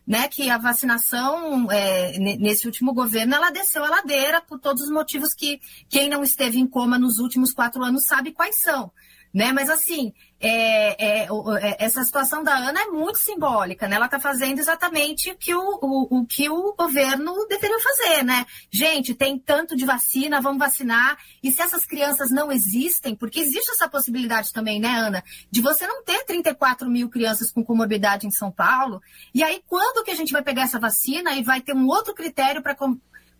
né, 0.04 0.26
que 0.26 0.50
a 0.50 0.58
vacinação 0.58 1.70
é, 1.70 2.18
nesse 2.18 2.66
último 2.66 2.92
governo 2.92 3.36
ela 3.36 3.50
desceu 3.50 3.84
a 3.84 3.88
ladeira 3.88 4.40
por 4.40 4.58
todos 4.58 4.82
os 4.82 4.90
motivos 4.90 5.32
que 5.32 5.60
quem 5.88 6.08
não 6.08 6.24
esteve 6.24 6.58
em 6.58 6.66
coma 6.66 6.98
nos 6.98 7.18
últimos 7.20 7.52
quatro 7.52 7.84
anos 7.84 8.04
sabe 8.04 8.32
quais 8.32 8.60
são. 8.60 8.90
Né? 9.32 9.52
Mas 9.52 9.70
assim, 9.70 10.12
é, 10.40 11.22
é, 11.22 11.28
é, 11.28 11.84
essa 11.84 12.02
situação 12.02 12.42
da 12.42 12.56
Ana 12.56 12.80
é 12.80 12.86
muito 12.86 13.18
simbólica, 13.18 13.86
né? 13.86 13.96
Ela 13.96 14.06
está 14.06 14.18
fazendo 14.18 14.58
exatamente 14.58 15.30
o 15.30 15.36
que 15.36 15.54
o, 15.54 15.78
o, 15.82 16.18
o, 16.18 16.26
que 16.26 16.48
o 16.48 16.74
governo 16.74 17.46
deveria 17.46 17.78
fazer, 17.78 18.24
né? 18.24 18.46
Gente, 18.70 19.14
tem 19.14 19.38
tanto 19.38 19.76
de 19.76 19.84
vacina, 19.84 20.40
vamos 20.40 20.58
vacinar. 20.58 21.18
E 21.42 21.52
se 21.52 21.60
essas 21.60 21.84
crianças 21.84 22.30
não 22.30 22.50
existem, 22.50 23.14
porque 23.14 23.38
existe 23.38 23.70
essa 23.70 23.88
possibilidade 23.88 24.50
também, 24.50 24.80
né, 24.80 24.88
Ana? 24.88 25.22
De 25.50 25.60
você 25.60 25.86
não 25.86 26.02
ter 26.02 26.24
34 26.24 26.88
mil 26.88 27.10
crianças 27.10 27.52
com 27.52 27.62
comorbidade 27.62 28.26
em 28.26 28.30
São 28.30 28.50
Paulo. 28.50 29.02
E 29.34 29.42
aí, 29.42 29.62
quando 29.66 30.02
que 30.02 30.10
a 30.10 30.16
gente 30.16 30.32
vai 30.32 30.42
pegar 30.42 30.62
essa 30.62 30.80
vacina 30.80 31.34
e 31.34 31.42
vai 31.42 31.60
ter 31.60 31.74
um 31.74 31.86
outro 31.86 32.14
critério 32.14 32.62
para 32.62 32.74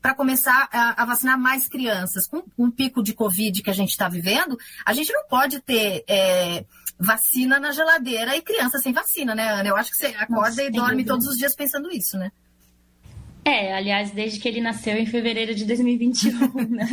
para 0.01 0.15
começar 0.15 0.69
a, 0.73 1.03
a, 1.03 1.05
vacinar 1.05 1.39
mais 1.39 1.69
crianças. 1.69 2.27
Com 2.27 2.43
um 2.59 2.71
pico 2.71 3.03
de 3.03 3.13
Covid 3.13 3.63
que 3.63 3.71
a 3.71 3.75
gente 3.75 3.91
está 3.91 4.09
vivendo, 4.09 4.57
a 4.85 4.93
gente 4.93 5.13
não 5.13 5.25
pode 5.27 5.61
ter 5.61 6.05
é, 6.09 6.65
vacina 6.99 7.61
na 7.61 7.73
geladeira 7.73 8.37
e 8.37 8.43
criança 8.43 8.79
sem 8.79 8.93
vacina, 8.93 9.35
né, 9.35 9.49
Ana? 9.49 9.69
Eu 9.69 9.77
acho 9.77 9.91
que 9.91 9.97
você 9.97 10.07
acorda 10.07 10.51
Nossa, 10.51 10.63
e 10.65 10.71
dorme 10.71 11.05
todos 11.05 11.27
os 11.27 11.37
dias 11.37 11.55
pensando 11.55 11.91
isso, 11.91 12.19
né? 12.19 12.31
É, 13.43 13.73
aliás, 13.73 14.11
desde 14.11 14.39
que 14.39 14.47
ele 14.47 14.61
nasceu 14.61 14.97
em 14.97 15.07
fevereiro 15.07 15.55
de 15.55 15.65
2021, 15.65 16.69
né? 16.69 16.89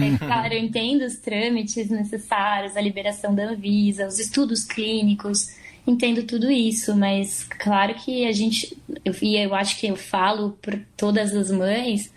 é 0.00 0.18
claro, 0.18 0.54
eu 0.54 0.58
entendo 0.58 1.02
os 1.02 1.16
trâmites 1.16 1.90
necessários, 1.90 2.76
a 2.76 2.80
liberação 2.80 3.34
da 3.34 3.44
Anvisa, 3.44 4.06
os 4.06 4.18
estudos 4.18 4.64
clínicos, 4.64 5.54
entendo 5.86 6.22
tudo 6.22 6.50
isso, 6.50 6.96
mas 6.96 7.44
claro 7.44 7.94
que 7.94 8.26
a 8.26 8.32
gente, 8.32 8.76
eu, 9.04 9.14
e 9.20 9.36
eu 9.36 9.54
acho 9.54 9.78
que 9.78 9.86
eu 9.86 9.96
falo 9.96 10.56
por 10.62 10.80
todas 10.96 11.36
as 11.36 11.50
mães, 11.50 12.10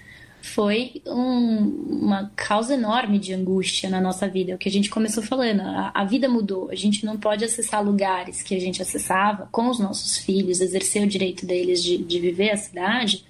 foi 0.46 1.02
um, 1.08 1.58
uma 2.04 2.32
causa 2.36 2.76
enorme 2.76 3.18
de 3.18 3.34
angústia 3.34 3.90
na 3.90 4.00
nossa 4.00 4.28
vida. 4.28 4.52
É 4.52 4.56
o 4.56 4.58
que 4.58 4.70
a 4.70 4.72
gente 4.72 4.90
começou 4.90 5.24
falando, 5.24 5.62
a, 5.62 5.92
a, 5.94 6.06
vida 6.06 6.30
mudou. 6.30 6.70
A 6.70 6.76
gente 6.76 7.04
não 7.04 7.18
pode 7.18 7.44
acessar 7.44 7.84
lugares 7.84 8.44
que 8.44 8.54
a 8.54 8.60
gente 8.60 8.82
acessava 8.82 9.50
com 9.52 9.68
os 9.70 9.80
nossos 9.80 10.18
filhos, 10.18 10.62
exercer 10.62 11.04
o 11.04 11.08
direito 11.08 11.46
deles 11.46 11.84
de, 11.84 11.98
de 11.98 12.20
viver 12.20 12.52
a 12.52 12.58
cidade, 12.58 13.26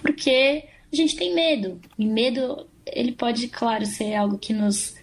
porque 0.00 0.64
a 0.92 0.96
gente 0.96 1.16
tem 1.16 1.34
medo. 1.34 1.80
E 1.98 2.06
medo, 2.06 2.66
ele 2.86 3.12
pode, 3.12 3.48
claro, 3.48 3.84
ser 3.84 4.14
algo 4.14 4.38
que 4.38 4.52
nos 4.52 4.94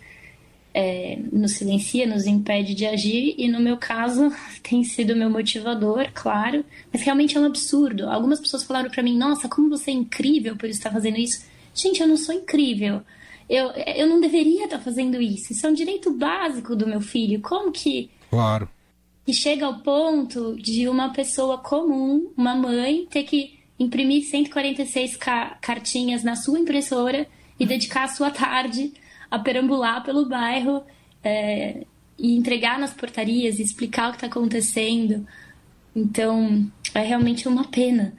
é, 0.73 1.19
nos 1.31 1.53
silencia, 1.53 2.07
nos 2.07 2.25
impede 2.25 2.73
de 2.73 2.85
agir, 2.85 3.35
e 3.37 3.47
no 3.47 3.59
meu 3.59 3.77
caso 3.77 4.31
tem 4.63 4.83
sido 4.83 5.15
meu 5.15 5.29
motivador, 5.29 6.09
claro, 6.13 6.63
mas 6.91 7.01
realmente 7.01 7.37
é 7.37 7.39
um 7.39 7.45
absurdo. 7.45 8.09
Algumas 8.09 8.39
pessoas 8.39 8.63
falaram 8.63 8.89
para 8.89 9.03
mim: 9.03 9.17
Nossa, 9.17 9.49
como 9.49 9.69
você 9.69 9.91
é 9.91 9.93
incrível 9.93 10.55
por 10.55 10.69
estar 10.69 10.91
fazendo 10.91 11.17
isso. 11.17 11.45
Gente, 11.73 12.01
eu 12.01 12.07
não 12.07 12.17
sou 12.17 12.35
incrível. 12.35 13.01
Eu, 13.49 13.67
eu 13.71 14.07
não 14.07 14.21
deveria 14.21 14.65
estar 14.65 14.79
fazendo 14.79 15.21
isso. 15.21 15.51
Isso 15.51 15.65
é 15.65 15.69
um 15.69 15.73
direito 15.73 16.11
básico 16.11 16.75
do 16.75 16.87
meu 16.87 17.01
filho. 17.01 17.41
Como 17.41 17.71
que. 17.71 18.09
Claro. 18.29 18.69
E 19.27 19.33
chega 19.33 19.65
ao 19.65 19.79
ponto 19.79 20.55
de 20.55 20.87
uma 20.87 21.09
pessoa 21.13 21.57
comum, 21.57 22.31
uma 22.35 22.55
mãe, 22.55 23.05
ter 23.09 23.23
que 23.23 23.59
imprimir 23.77 24.23
146 24.23 25.17
ca 25.17 25.57
cartinhas 25.61 26.23
na 26.23 26.35
sua 26.35 26.59
impressora 26.59 27.27
e 27.59 27.65
dedicar 27.65 28.05
a 28.05 28.07
sua 28.07 28.31
tarde 28.31 28.93
a 29.31 29.39
perambular 29.39 30.03
pelo 30.03 30.27
bairro 30.27 30.83
é, 31.23 31.85
e 32.19 32.35
entregar 32.35 32.77
nas 32.77 32.93
portarias 32.93 33.57
e 33.57 33.63
explicar 33.63 34.09
o 34.09 34.11
que 34.11 34.17
está 34.17 34.27
acontecendo. 34.27 35.25
Então, 35.95 36.69
é 36.93 37.01
realmente 37.01 37.47
uma 37.47 37.65
pena. 37.65 38.13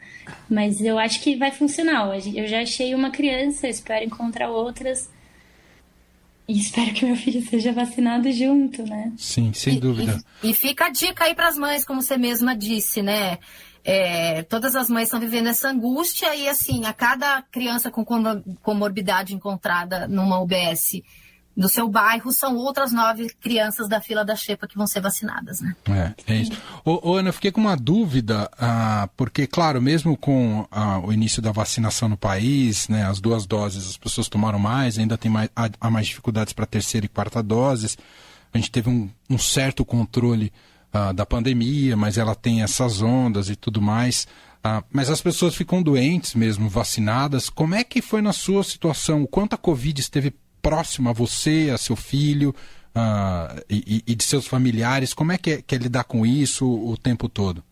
Mas 0.48 0.80
eu 0.80 0.98
acho 0.98 1.20
que 1.20 1.36
vai 1.36 1.50
funcionar. 1.50 2.08
Eu 2.34 2.46
já 2.48 2.62
achei 2.62 2.94
uma 2.94 3.10
criança, 3.10 3.68
espero 3.68 4.04
encontrar 4.04 4.50
outras. 4.50 5.10
E 6.48 6.58
espero 6.58 6.92
que 6.92 7.04
meu 7.04 7.16
filho 7.16 7.42
seja 7.48 7.72
vacinado 7.72 8.30
junto, 8.32 8.82
né? 8.82 9.12
Sim, 9.16 9.52
sem 9.52 9.76
e, 9.76 9.80
dúvida. 9.80 10.18
E, 10.42 10.50
e, 10.50 10.54
fica 10.54 10.86
a 10.86 10.90
dica 10.90 11.24
aí 11.24 11.34
para 11.34 11.48
as 11.48 11.56
mães, 11.56 11.84
como 11.84 12.02
você 12.02 12.16
mesma 12.16 12.56
disse, 12.56 13.00
né? 13.00 13.38
É, 13.84 14.42
todas 14.44 14.76
as 14.76 14.88
mães 14.88 15.04
estão 15.04 15.18
vivendo 15.18 15.48
essa 15.48 15.68
angústia 15.68 16.34
e, 16.36 16.48
assim, 16.48 16.84
a 16.84 16.92
cada 16.92 17.42
criança 17.42 17.90
com 17.90 18.04
comorbidade 18.62 19.34
encontrada 19.34 20.06
numa 20.06 20.40
UBS 20.40 21.02
no 21.56 21.68
seu 21.68 21.88
bairro 21.88 22.32
são 22.32 22.56
outras 22.56 22.92
nove 22.92 23.28
crianças 23.40 23.88
da 23.88 24.00
fila 24.00 24.24
da 24.24 24.34
Xepa 24.34 24.66
que 24.66 24.76
vão 24.76 24.86
ser 24.86 25.00
vacinadas, 25.00 25.60
né? 25.60 25.76
É, 25.88 26.32
é 26.32 26.36
isso. 26.36 26.52
Ô, 26.84 27.10
ô, 27.10 27.14
Ana, 27.16 27.28
eu 27.28 27.32
fiquei 27.32 27.50
com 27.50 27.60
uma 27.60 27.76
dúvida, 27.76 28.50
ah, 28.58 29.08
porque, 29.16 29.46
claro, 29.46 29.80
mesmo 29.80 30.16
com 30.16 30.66
ah, 30.70 30.98
o 31.00 31.12
início 31.12 31.42
da 31.42 31.52
vacinação 31.52 32.08
no 32.08 32.16
país, 32.16 32.88
né, 32.88 33.04
as 33.04 33.20
duas 33.20 33.46
doses, 33.46 33.86
as 33.86 33.96
pessoas 33.96 34.28
tomaram 34.28 34.58
mais, 34.58 34.98
ainda 34.98 35.18
tem 35.18 35.30
mais, 35.30 35.50
há, 35.54 35.68
há 35.80 35.90
mais 35.90 36.06
dificuldades 36.06 36.52
para 36.52 36.64
a 36.64 36.68
terceira 36.68 37.06
e 37.06 37.08
quarta 37.08 37.42
doses. 37.42 37.98
A 38.52 38.58
gente 38.58 38.70
teve 38.70 38.88
um, 38.88 39.10
um 39.28 39.38
certo 39.38 39.84
controle 39.84 40.52
ah, 40.92 41.12
da 41.12 41.24
pandemia, 41.24 41.96
mas 41.96 42.18
ela 42.18 42.34
tem 42.34 42.62
essas 42.62 43.00
ondas 43.00 43.48
e 43.48 43.56
tudo 43.56 43.80
mais. 43.80 44.26
Ah, 44.62 44.84
mas 44.92 45.10
as 45.10 45.20
pessoas 45.20 45.54
ficam 45.54 45.82
doentes 45.82 46.34
mesmo, 46.34 46.68
vacinadas. 46.68 47.48
Como 47.48 47.74
é 47.74 47.82
que 47.82 48.02
foi 48.02 48.20
na 48.20 48.32
sua 48.32 48.62
situação? 48.62 49.22
O 49.22 49.26
quanto 49.26 49.54
a 49.54 49.58
Covid 49.58 50.00
esteve 50.00 50.34
próximo 50.60 51.08
a 51.08 51.12
você, 51.12 51.70
a 51.74 51.78
seu 51.78 51.96
filho 51.96 52.54
uh, 52.94 53.60
e, 53.68 54.04
e, 54.06 54.14
de 54.14 54.22
seus 54.22 54.46
familiares? 54.46 55.12
Como 55.14 55.32
é 55.32 55.38
que, 55.38 55.50
é 55.50 55.62
que 55.62 55.74
é 55.74 55.78
lidar 55.78 56.04
com 56.04 56.24
isso 56.24 56.66
o 56.66 56.96
tempo 56.96 57.28
todo? 57.28 57.64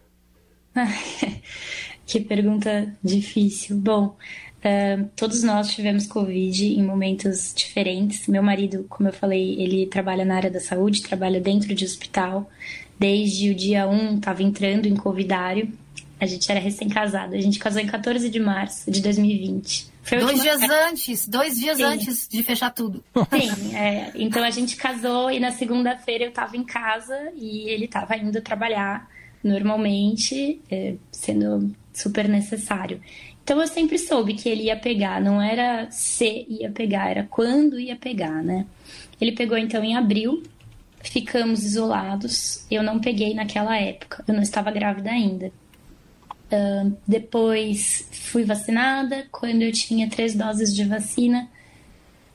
que 2.06 2.20
pergunta 2.20 2.92
difícil. 3.04 3.76
Bom, 3.76 4.16
uh, 4.64 5.08
todos 5.16 5.42
nós 5.42 5.74
tivemos 5.74 6.06
Covid 6.06 6.66
em 6.66 6.82
momentos 6.82 7.52
diferentes. 7.54 8.26
Meu 8.26 8.42
marido, 8.42 8.86
como 8.88 9.08
eu 9.08 9.12
falei, 9.12 9.60
ele 9.60 9.86
trabalha 9.86 10.24
na 10.24 10.36
área 10.36 10.50
da 10.50 10.60
saúde, 10.60 11.02
trabalha 11.02 11.40
dentro 11.40 11.74
de 11.74 11.84
hospital. 11.84 12.50
Desde 12.98 13.50
o 13.50 13.54
dia 13.54 13.88
1 13.88 14.16
estava 14.16 14.42
entrando 14.42 14.86
em 14.86 14.94
covidário. 14.94 15.72
A 16.20 16.26
gente 16.26 16.50
era 16.50 16.60
recém-casado. 16.60 17.34
A 17.34 17.40
gente 17.40 17.58
casou 17.58 17.80
em 17.80 17.86
14 17.86 18.28
de 18.28 18.38
março 18.38 18.90
de 18.90 19.00
2020. 19.00 19.90
Dois 20.18 20.42
dias 20.42 20.62
antes, 20.62 21.28
dois 21.28 21.58
dias 21.58 21.76
Sim. 21.76 21.84
antes 21.84 22.28
de 22.28 22.42
fechar 22.42 22.70
tudo. 22.70 23.04
Sim, 23.30 23.76
é, 23.76 24.10
então 24.14 24.42
a 24.42 24.50
gente 24.50 24.76
casou 24.76 25.30
e 25.30 25.38
na 25.38 25.52
segunda-feira 25.52 26.24
eu 26.24 26.30
estava 26.30 26.56
em 26.56 26.64
casa 26.64 27.32
e 27.36 27.68
ele 27.68 27.84
estava 27.84 28.16
indo 28.16 28.40
trabalhar 28.40 29.08
normalmente, 29.42 30.60
é, 30.70 30.94
sendo 31.12 31.70
super 31.92 32.28
necessário. 32.28 33.00
Então 33.42 33.60
eu 33.60 33.66
sempre 33.66 33.98
soube 33.98 34.34
que 34.34 34.48
ele 34.48 34.64
ia 34.64 34.76
pegar, 34.76 35.20
não 35.20 35.40
era 35.40 35.90
se 35.90 36.46
ia 36.48 36.70
pegar, 36.70 37.10
era 37.10 37.26
quando 37.28 37.80
ia 37.80 37.96
pegar, 37.96 38.42
né? 38.42 38.66
Ele 39.20 39.32
pegou 39.32 39.58
então 39.58 39.82
em 39.82 39.96
abril, 39.96 40.42
ficamos 41.02 41.64
isolados. 41.64 42.64
Eu 42.70 42.82
não 42.82 42.98
peguei 43.00 43.34
naquela 43.34 43.76
época, 43.76 44.24
eu 44.26 44.34
não 44.34 44.42
estava 44.42 44.70
grávida 44.70 45.10
ainda. 45.10 45.52
Uh, 46.50 46.96
depois 47.06 48.08
fui 48.10 48.44
vacinada. 48.44 49.26
Quando 49.30 49.62
eu 49.62 49.72
tinha 49.72 50.08
três 50.08 50.34
doses 50.34 50.74
de 50.74 50.84
vacina, 50.84 51.48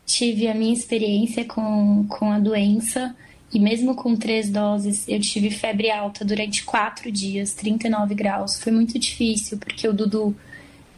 tive 0.05 0.47
a 0.47 0.53
minha 0.53 0.73
experiência 0.73 1.43
com, 1.45 2.05
com 2.07 2.31
a 2.31 2.39
doença. 2.39 3.15
E 3.53 3.59
mesmo 3.59 3.95
com 3.95 4.15
três 4.15 4.49
doses, 4.49 5.07
eu 5.07 5.19
tive 5.19 5.49
febre 5.49 5.89
alta 5.89 6.25
durante 6.25 6.63
quatro 6.63 7.11
dias, 7.11 7.53
39 7.53 8.13
graus. 8.15 8.59
Foi 8.59 8.71
muito 8.71 8.97
difícil, 8.99 9.57
porque 9.57 9.87
o 9.87 9.93
Dudu 9.93 10.35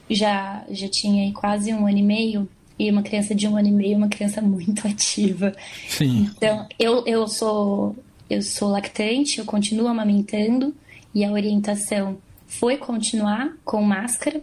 já, 0.09 0.63
já 0.69 0.87
tinha 0.87 1.31
quase 1.33 1.73
um 1.73 1.87
ano 1.87 1.97
e 1.97 2.03
meio. 2.03 2.49
E 2.79 2.91
uma 2.91 3.01
criança 3.01 3.33
de 3.33 3.47
um 3.47 3.57
ano 3.57 3.67
e 3.67 3.71
meio 3.71 3.95
é 3.95 3.97
uma 3.97 4.07
criança 4.07 4.41
muito 4.43 4.87
ativa. 4.87 5.53
Sim. 5.87 6.29
Então, 6.35 6.67
eu, 6.77 7.05
eu, 7.05 7.27
sou, 7.27 7.95
eu 8.29 8.41
sou 8.41 8.69
lactante, 8.69 9.39
eu 9.39 9.45
continuo 9.45 9.87
amamentando. 9.87 10.73
E 11.13 11.23
a 11.23 11.31
orientação 11.31 12.17
foi 12.45 12.77
continuar 12.77 13.55
com 13.65 13.81
máscara. 13.81 14.41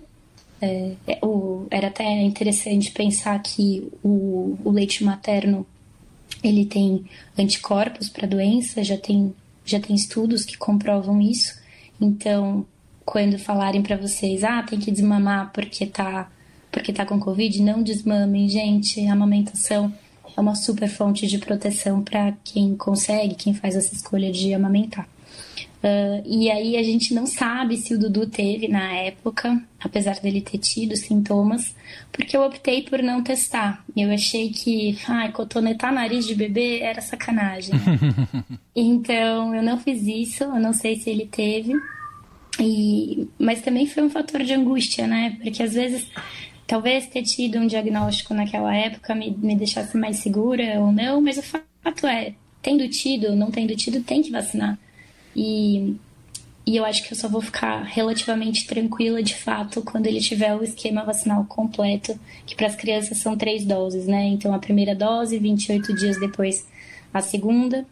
É, 0.60 0.92
é, 1.06 1.18
o, 1.22 1.66
era 1.70 1.88
até 1.88 2.04
interessante 2.22 2.90
pensar 2.90 3.40
que 3.42 3.88
o, 4.02 4.56
o 4.64 4.70
leite 4.70 5.04
materno 5.04 5.66
ele 6.42 6.64
tem 6.64 7.04
anticorpos 7.38 8.08
para 8.08 8.26
a 8.26 8.28
doença, 8.28 8.82
já 8.82 8.96
tem, 8.96 9.34
já 9.64 9.80
tem 9.80 9.94
estudos 9.94 10.44
que 10.44 10.56
comprovam 10.56 11.20
isso. 11.20 11.58
Então, 12.00 12.66
quando 13.04 13.38
falarem 13.38 13.82
para 13.82 13.96
vocês, 13.96 14.42
ah, 14.44 14.62
tem 14.62 14.78
que 14.78 14.90
desmamar 14.90 15.52
porque 15.52 15.86
tá, 15.86 16.30
porque 16.70 16.92
tá 16.92 17.04
com 17.04 17.20
Covid, 17.20 17.62
não 17.62 17.82
desmamem, 17.82 18.48
gente. 18.48 19.06
A 19.06 19.12
amamentação 19.12 19.92
é 20.36 20.40
uma 20.40 20.54
super 20.54 20.88
fonte 20.88 21.26
de 21.26 21.38
proteção 21.38 22.02
para 22.02 22.32
quem 22.44 22.76
consegue, 22.76 23.34
quem 23.34 23.54
faz 23.54 23.76
essa 23.76 23.94
escolha 23.94 24.32
de 24.32 24.52
amamentar. 24.54 25.08
Uh, 25.84 26.24
e 26.24 26.50
aí 26.50 26.78
a 26.78 26.82
gente 26.82 27.12
não 27.12 27.26
sabe 27.26 27.76
se 27.76 27.92
o 27.92 27.98
Dudu 27.98 28.26
teve 28.26 28.68
na 28.68 28.90
época, 28.94 29.62
apesar 29.78 30.18
dele 30.18 30.40
ter 30.40 30.56
tido 30.56 30.96
sintomas, 30.96 31.74
porque 32.10 32.34
eu 32.34 32.42
optei 32.42 32.82
por 32.82 33.02
não 33.02 33.22
testar. 33.22 33.84
Eu 33.94 34.10
achei 34.10 34.48
que, 34.48 34.98
ai, 35.06 35.30
cotonetar 35.30 35.92
nariz 35.92 36.26
de 36.26 36.34
bebê 36.34 36.80
era 36.80 37.02
sacanagem. 37.02 37.74
então 38.74 39.54
eu 39.54 39.62
não 39.62 39.78
fiz 39.78 40.06
isso, 40.06 40.44
eu 40.44 40.58
não 40.58 40.72
sei 40.72 40.96
se 40.96 41.10
ele 41.10 41.26
teve. 41.26 41.74
E, 42.64 43.28
mas 43.38 43.60
também 43.60 43.86
foi 43.86 44.02
um 44.02 44.10
fator 44.10 44.42
de 44.42 44.52
angústia, 44.52 45.06
né? 45.06 45.36
Porque 45.42 45.62
às 45.62 45.74
vezes 45.74 46.06
talvez 46.66 47.06
ter 47.06 47.22
tido 47.22 47.58
um 47.58 47.66
diagnóstico 47.66 48.32
naquela 48.32 48.74
época 48.74 49.14
me, 49.14 49.30
me 49.30 49.54
deixasse 49.54 49.96
mais 49.96 50.18
segura 50.18 50.80
ou 50.80 50.90
não, 50.90 51.20
mas 51.20 51.36
o 51.36 51.42
fato 51.42 52.06
é, 52.06 52.34
tendo 52.62 52.88
tido 52.88 53.28
ou 53.28 53.36
não 53.36 53.50
tendo 53.50 53.76
tido, 53.76 54.02
tem 54.02 54.22
que 54.22 54.30
vacinar. 54.30 54.78
E, 55.36 55.96
e 56.66 56.76
eu 56.76 56.84
acho 56.84 57.04
que 57.04 57.12
eu 57.12 57.16
só 57.16 57.28
vou 57.28 57.42
ficar 57.42 57.82
relativamente 57.82 58.66
tranquila 58.66 59.22
de 59.22 59.34
fato 59.34 59.82
quando 59.82 60.06
ele 60.06 60.20
tiver 60.20 60.54
o 60.54 60.64
esquema 60.64 61.04
vacinal 61.04 61.44
completo, 61.44 62.18
que 62.46 62.54
para 62.54 62.66
as 62.66 62.74
crianças 62.74 63.18
são 63.18 63.36
três 63.36 63.64
doses, 63.66 64.06
né? 64.06 64.24
Então 64.24 64.54
a 64.54 64.58
primeira 64.58 64.94
dose, 64.94 65.38
28 65.38 65.94
dias 65.94 66.18
depois 66.18 66.66
a 67.12 67.20
segunda, 67.20 67.86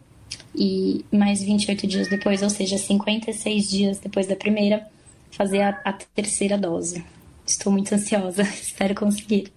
e 0.55 1.05
mais 1.11 1.41
28 1.41 1.87
dias 1.87 2.07
depois, 2.07 2.41
ou 2.41 2.49
seja, 2.49 2.77
56 2.77 3.69
dias 3.69 3.99
depois 3.99 4.27
da 4.27 4.35
primeira, 4.35 4.87
fazer 5.31 5.61
a, 5.61 5.81
a 5.83 5.93
terceira 5.93 6.57
dose. 6.57 7.03
Estou 7.45 7.71
muito 7.71 7.93
ansiosa, 7.93 8.43
espero 8.61 8.95
conseguir. 8.95 9.51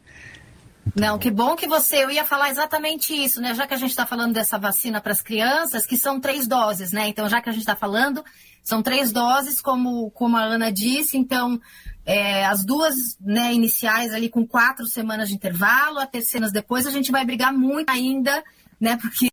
Não, 0.94 1.18
que 1.18 1.30
bom 1.30 1.56
que 1.56 1.66
você. 1.66 2.04
Eu 2.04 2.10
ia 2.10 2.24
falar 2.24 2.50
exatamente 2.50 3.12
isso, 3.12 3.40
né? 3.40 3.54
Já 3.54 3.66
que 3.66 3.74
a 3.74 3.76
gente 3.76 3.90
está 3.90 4.06
falando 4.06 4.34
dessa 4.34 4.56
vacina 4.56 5.00
para 5.00 5.12
as 5.12 5.20
crianças, 5.20 5.84
que 5.84 5.96
são 5.96 6.20
três 6.20 6.46
doses, 6.46 6.92
né? 6.92 7.08
Então, 7.08 7.28
já 7.28 7.40
que 7.40 7.48
a 7.48 7.52
gente 7.52 7.62
está 7.62 7.74
falando, 7.74 8.24
são 8.62 8.82
três 8.82 9.10
doses, 9.10 9.60
como, 9.60 10.10
como 10.12 10.36
a 10.36 10.42
Ana 10.42 10.70
disse. 10.70 11.16
Então, 11.16 11.60
é, 12.04 12.46
as 12.46 12.64
duas 12.64 12.94
né, 13.20 13.52
iniciais 13.52 14.14
ali 14.14 14.28
com 14.28 14.46
quatro 14.46 14.86
semanas 14.86 15.28
de 15.28 15.34
intervalo, 15.34 15.98
a 15.98 16.06
terceira 16.06 16.48
depois, 16.50 16.86
a 16.86 16.90
gente 16.90 17.10
vai 17.10 17.24
brigar 17.24 17.52
muito 17.52 17.90
ainda, 17.90 18.44
né? 18.80 18.96
Porque 18.96 19.28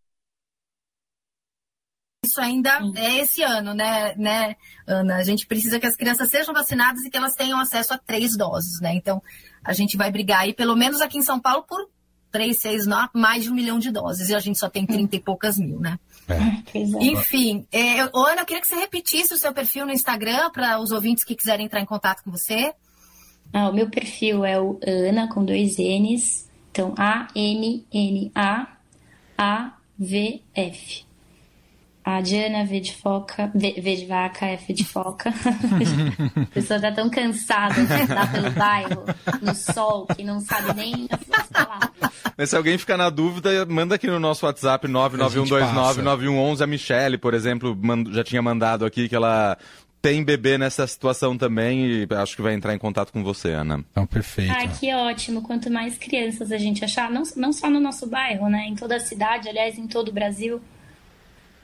isso 2.34 2.42
ainda 2.42 2.80
é 2.96 3.20
esse 3.20 3.44
ano, 3.44 3.76
né, 3.76 4.16
né, 4.18 4.56
Ana? 4.88 5.18
A 5.18 5.24
gente 5.24 5.46
precisa 5.46 5.80
que 5.80 5.86
as 5.86 5.96
crianças 5.96 6.30
sejam 6.30 6.52
vacinadas 6.54 7.04
e 7.04 7.10
que 7.10 7.18
elas 7.18 7.36
tenham 7.36 7.60
acesso 7.60 7.94
a 7.94 7.98
três 7.98 8.36
doses, 8.36 8.82
né? 8.82 8.96
Então, 8.96 9.22
a 9.64 9.72
gente 9.72 9.96
vai 9.96 10.12
brigar 10.12 10.42
aí, 10.42 10.54
pelo 10.54 10.76
menos 10.76 11.00
aqui 11.00 11.20
em 11.20 11.22
São 11.22 11.40
Paulo, 11.40 11.64
por 11.64 11.88
3, 12.32 12.58
6, 12.58 12.88
9, 12.88 13.10
mais 13.14 13.44
de 13.44 13.52
um 13.52 13.54
milhão 13.54 13.78
de 13.78 13.92
doses. 13.92 14.30
E 14.30 14.36
a 14.36 14.40
gente 14.40 14.58
só 14.58 14.68
tem 14.68 14.88
30 14.88 15.16
e 15.16 15.20
poucas 15.20 15.60
mil, 15.60 15.80
né? 15.80 16.00
É. 16.28 16.34
é. 16.80 16.82
Enfim, 17.06 17.68
é, 17.72 18.00
Ana, 18.02 18.42
eu 18.42 18.46
queria 18.46 18.62
que 18.62 18.68
você 18.68 18.76
repetisse 18.76 19.36
o 19.36 19.38
seu 19.38 19.54
perfil 19.54 19.86
no 19.86 19.92
Instagram 19.92 20.50
para 20.50 20.80
os 20.80 20.92
ouvintes 20.92 21.24
que 21.24 21.36
quiserem 21.36 21.68
entrar 21.68 21.80
em 21.82 21.86
contato 21.86 22.24
com 22.24 22.32
você. 22.32 22.74
Ah, 23.54 23.70
o 23.70 23.74
meu 23.74 23.88
perfil 23.88 24.44
é 24.44 24.60
o 24.60 24.80
Ana 24.84 25.30
com 25.32 25.46
dois 25.46 25.78
N's. 25.78 26.50
Então, 26.72 26.96
A-N-N-A-A-V-F. 26.98 28.34
A 31.06 31.13
Diana 32.22 32.66
V 32.66 32.80
de 32.80 32.96
foca, 32.96 33.52
v, 33.54 33.80
v 33.80 33.96
de 33.96 34.06
vaca, 34.06 34.46
F 34.48 34.74
de 34.74 34.84
foca. 34.84 35.30
a 36.42 36.46
pessoa 36.48 36.80
tá 36.80 36.92
tão 36.92 37.10
cansada 37.10 37.86
de 37.86 37.94
andar 37.94 38.32
pelo 38.32 38.52
bairro, 38.52 39.04
no 39.42 39.56
sol, 39.56 40.06
que 40.08 40.24
não 40.24 40.40
sabe 40.42 40.74
nem 40.76 41.08
as 41.10 41.48
palavras. 41.48 42.12
Mas 42.38 42.50
se 42.50 42.58
alguém 42.58 42.78
ficar 42.78 42.98
na 42.98 43.10
dúvida, 43.10 43.66
manda 43.66 43.96
aqui 43.96 44.08
no 44.08 44.20
nosso 44.20 44.46
WhatsApp 44.46 44.88
991299111. 44.88 46.62
A 46.62 46.68
Michelle, 46.68 47.18
por 47.18 47.34
exemplo, 47.34 47.78
já 48.12 48.24
tinha 48.24 48.42
mandado 48.42 48.86
aqui 48.86 49.08
que 49.08 49.16
ela 49.16 49.58
tem 50.02 50.22
bebê 50.22 50.58
nessa 50.58 50.86
situação 50.86 51.38
também 51.38 51.86
e 51.86 52.08
acho 52.16 52.36
que 52.36 52.42
vai 52.42 52.54
entrar 52.54 52.76
em 52.76 52.78
contato 52.78 53.14
com 53.14 53.24
você, 53.24 53.52
Ana. 53.52 53.86
Então, 53.90 54.06
perfeito. 54.06 54.52
Ai, 54.52 54.68
que 54.68 54.94
ótimo. 54.94 55.42
Quanto 55.42 55.72
mais 55.72 55.98
crianças 55.98 56.52
a 56.52 56.58
gente 56.58 56.84
achar, 56.84 57.10
não, 57.10 57.24
não 57.38 57.54
só 57.54 57.70
no 57.70 57.80
nosso 57.80 58.06
bairro, 58.06 58.50
né? 58.50 58.66
Em 58.68 58.76
toda 58.76 58.98
a 58.98 59.00
cidade, 59.00 59.48
aliás, 59.48 59.78
em 59.78 59.88
todo 59.88 60.10
o 60.10 60.12
Brasil, 60.12 60.60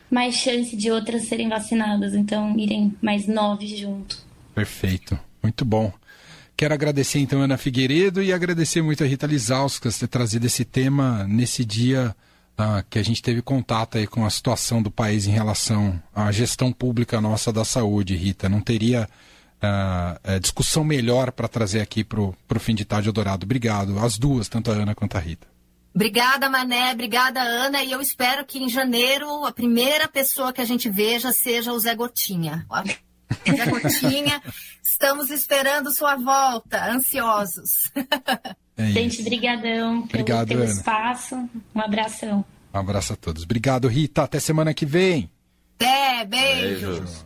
mais 0.10 0.36
chance 0.36 0.76
de 0.76 0.92
outras 0.92 1.24
serem 1.24 1.50
vacinadas. 1.50 2.14
Então, 2.14 2.58
irem 2.58 2.96
mais 3.02 3.28
nove 3.28 3.68
junto. 3.76 4.18
Perfeito. 4.54 5.18
Muito 5.42 5.64
bom. 5.64 5.92
Quero 6.58 6.74
agradecer 6.74 7.20
então 7.20 7.42
a 7.42 7.46
Ana 7.46 7.58
Figueiredo 7.58 8.22
e 8.22 8.34
agradecer 8.34 8.82
muito 8.82 9.02
a 9.02 9.08
Rita 9.08 9.26
Lizauskas 9.26 9.98
ter 9.98 10.08
trazido 10.08 10.46
esse 10.46 10.66
tema 10.66 11.26
nesse 11.26 11.64
dia 11.64 12.14
uh, 12.60 12.84
que 12.90 13.00
a 13.00 13.04
gente 13.04 13.22
teve 13.22 13.42
contato 13.42 13.98
aí 13.98 14.06
com 14.06 14.26
a 14.26 14.30
situação 14.30 14.82
do 14.84 14.92
país 14.92 15.26
em 15.26 15.32
relação 15.32 16.02
à 16.14 16.30
gestão 16.34 16.74
pública 16.74 17.22
nossa 17.22 17.54
da 17.54 17.64
saúde, 17.64 18.14
Rita. 18.16 18.50
Não 18.50 18.60
teria 18.60 19.08
uh, 19.64 20.40
discussão 20.42 20.84
melhor 20.84 21.32
para 21.32 21.48
trazer 21.48 21.80
aqui 21.80 22.04
para 22.04 22.20
o 22.20 22.60
fim 22.60 22.76
de 22.76 22.84
tarde 22.84 23.10
Dourado. 23.10 23.46
Obrigado, 23.46 23.98
as 23.98 24.18
duas, 24.18 24.50
tanto 24.50 24.70
a 24.70 24.74
Ana 24.74 24.94
quanto 24.94 25.16
a 25.16 25.20
Rita. 25.22 25.48
Obrigada, 25.94 26.50
Mané. 26.50 26.94
Obrigada, 26.94 27.42
Ana. 27.42 27.84
E 27.84 27.92
eu 27.92 28.02
espero 28.02 28.46
que 28.46 28.60
em 28.60 28.70
janeiro 28.70 29.46
a 29.46 29.52
primeira 29.52 30.08
pessoa 30.08 30.54
que 30.54 30.62
a 30.62 30.66
gente 30.66 30.90
veja 30.90 31.32
seja 31.32 31.74
o 31.74 31.80
Zé 31.80 31.96
Gotinha. 31.96 32.66
Zé 33.48 33.66
Gotinha, 33.66 34.42
estamos 34.84 35.30
esperando 35.30 35.94
sua 35.94 36.16
volta, 36.16 36.92
ansiosos. 36.92 37.92
É 38.78 38.92
Gente, 38.92 39.22
brigadão 39.24 40.08
pelo, 40.08 40.24
Obrigado, 40.24 40.48
pelo 40.48 40.64
espaço. 40.64 41.36
Um 41.76 41.82
abração. 41.82 42.46
Um 42.74 42.78
abraço 42.78 43.12
a 43.12 43.16
todos. 43.18 43.44
Obrigado, 43.44 43.88
Rita. 43.88 44.24
Até 44.24 44.40
semana 44.40 44.74
que 44.74 44.86
vem. 44.86 45.30
Até, 45.76 46.26
beijos. 46.26 47.00
beijos. 47.00 47.26